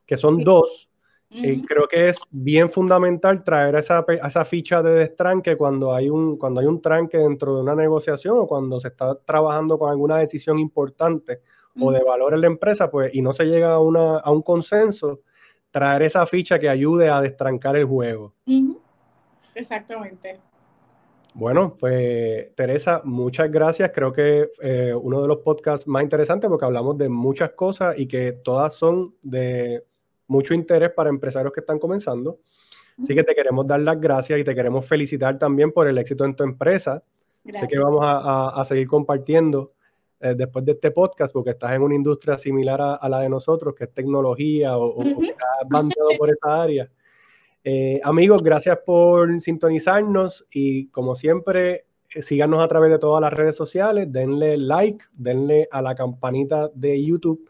que 0.06 0.18
son 0.18 0.40
dos, 0.40 0.89
eh, 1.32 1.62
creo 1.68 1.88
que 1.88 2.10
es 2.10 2.22
bien 2.32 2.70
fundamental 2.70 3.44
traer 3.44 3.76
esa, 3.76 4.04
esa 4.08 4.46
ficha 4.46 4.82
de 4.82 4.92
destranque 4.92 5.56
cuando 5.56 5.94
hay, 5.94 6.10
un, 6.10 6.38
cuando 6.38 6.60
hay 6.60 6.66
un 6.66 6.82
tranque 6.82 7.20
dentro 7.20 7.56
de 7.56 7.62
una 7.62 7.76
negociación 7.76 8.40
o 8.40 8.48
cuando 8.48 8.80
se 8.80 8.88
está 8.88 9.16
trabajando 9.16 9.78
con 9.78 9.92
alguna 9.92 10.18
decisión 10.18 10.58
importante 10.58 11.42
o 11.82 11.92
de 11.92 12.04
valor 12.04 12.34
en 12.34 12.42
la 12.42 12.48
empresa, 12.48 12.90
pues, 12.92 13.14
y 13.14 13.22
no 13.22 13.34
se 13.34 13.46
llega 13.46 13.74
a, 13.74 13.80
una, 13.80 14.18
a 14.18 14.32
un 14.32 14.42
consenso, 14.42 15.22
traer 15.72 16.02
esa 16.02 16.26
ficha 16.26 16.60
que 16.60 16.68
ayude 16.68 17.10
a 17.10 17.22
destrancar 17.22 17.78
el 17.78 17.86
juego. 17.86 18.34
Exactamente. 19.56 20.40
Bueno, 21.34 21.76
pues 21.80 22.54
Teresa, 22.56 23.02
muchas 23.06 23.52
gracias. 23.52 23.92
Creo 23.94 24.12
que 24.12 24.50
eh, 24.62 24.94
uno 24.94 25.22
de 25.22 25.28
los 25.28 25.38
podcasts 25.38 25.88
más 25.88 26.04
interesantes 26.04 26.50
porque 26.50 26.66
hablamos 26.66 26.98
de 26.98 27.08
muchas 27.08 27.52
cosas 27.52 27.98
y 27.98 28.08
que 28.08 28.34
todas 28.34 28.74
son 28.74 29.16
de 29.22 29.86
mucho 30.30 30.54
interés 30.54 30.92
para 30.92 31.10
empresarios 31.10 31.52
que 31.52 31.60
están 31.60 31.80
comenzando. 31.80 32.40
Así 33.02 33.16
que 33.16 33.24
te 33.24 33.34
queremos 33.34 33.66
dar 33.66 33.80
las 33.80 34.00
gracias 34.00 34.40
y 34.40 34.44
te 34.44 34.54
queremos 34.54 34.86
felicitar 34.86 35.38
también 35.38 35.72
por 35.72 35.88
el 35.88 35.98
éxito 35.98 36.26
en 36.26 36.36
tu 36.36 36.44
empresa. 36.44 37.04
Sé 37.46 37.68
que 37.68 37.80
vamos 37.80 38.02
a, 38.04 38.62
seguir 38.66 38.88
compartiendo 38.88 39.74
eh, 40.20 40.36
después 40.36 40.64
de 40.66 40.74
este 40.74 40.92
podcast 40.92 41.34
porque 41.34 41.52
estás 41.52 41.74
en 41.74 41.82
una 41.82 41.96
industria 41.96 42.38
similar 42.38 42.80
a, 42.82 43.10
la 43.10 43.22
de 43.22 43.30
nosotros, 43.30 43.74
que 43.74 43.86
es 43.86 43.94
tecnología 43.94 44.78
o, 44.78 44.98
o, 44.98 45.02
estás 45.02 46.18
por 46.18 46.30
esa 46.30 46.62
área. 46.62 46.90
Eh, 47.64 48.00
amigos, 48.04 48.42
gracias 48.44 48.80
por 48.86 49.42
sintonizarnos 49.42 50.46
y 50.52 50.88
como 50.88 51.16
siempre, 51.16 51.86
eh, 52.14 52.22
síganos 52.22 52.64
a 52.64 52.68
través 52.68 52.92
de 52.92 53.00
todas 53.00 53.22
las 53.22 53.34
redes 53.34 53.56
sociales, 53.56 54.12
denle 54.12 54.58
like, 54.58 55.06
denle 55.14 55.68
a 55.72 55.82
la 55.82 55.96
campanita 55.96 56.70
de 56.74 57.04
YouTube 57.04 57.50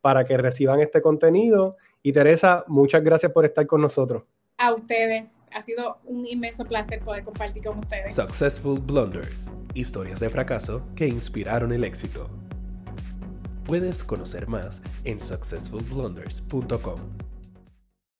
para 0.00 0.24
que 0.24 0.36
reciban 0.36 0.80
este 0.80 1.02
contenido. 1.02 1.76
Y 2.06 2.12
Teresa, 2.12 2.62
muchas 2.68 3.02
gracias 3.02 3.32
por 3.32 3.44
estar 3.44 3.66
con 3.66 3.80
nosotros. 3.80 4.22
A 4.58 4.72
ustedes, 4.72 5.26
ha 5.52 5.60
sido 5.60 5.98
un 6.04 6.24
inmenso 6.24 6.64
placer 6.64 7.00
poder 7.00 7.24
compartir 7.24 7.64
con 7.64 7.80
ustedes. 7.80 8.14
Successful 8.14 8.78
Blunders, 8.78 9.50
historias 9.74 10.20
de 10.20 10.30
fracaso 10.30 10.86
que 10.94 11.08
inspiraron 11.08 11.72
el 11.72 11.82
éxito. 11.82 12.30
Puedes 13.64 14.04
conocer 14.04 14.46
más 14.46 14.80
en 15.02 15.18
successfulblunders.com. 15.18 17.25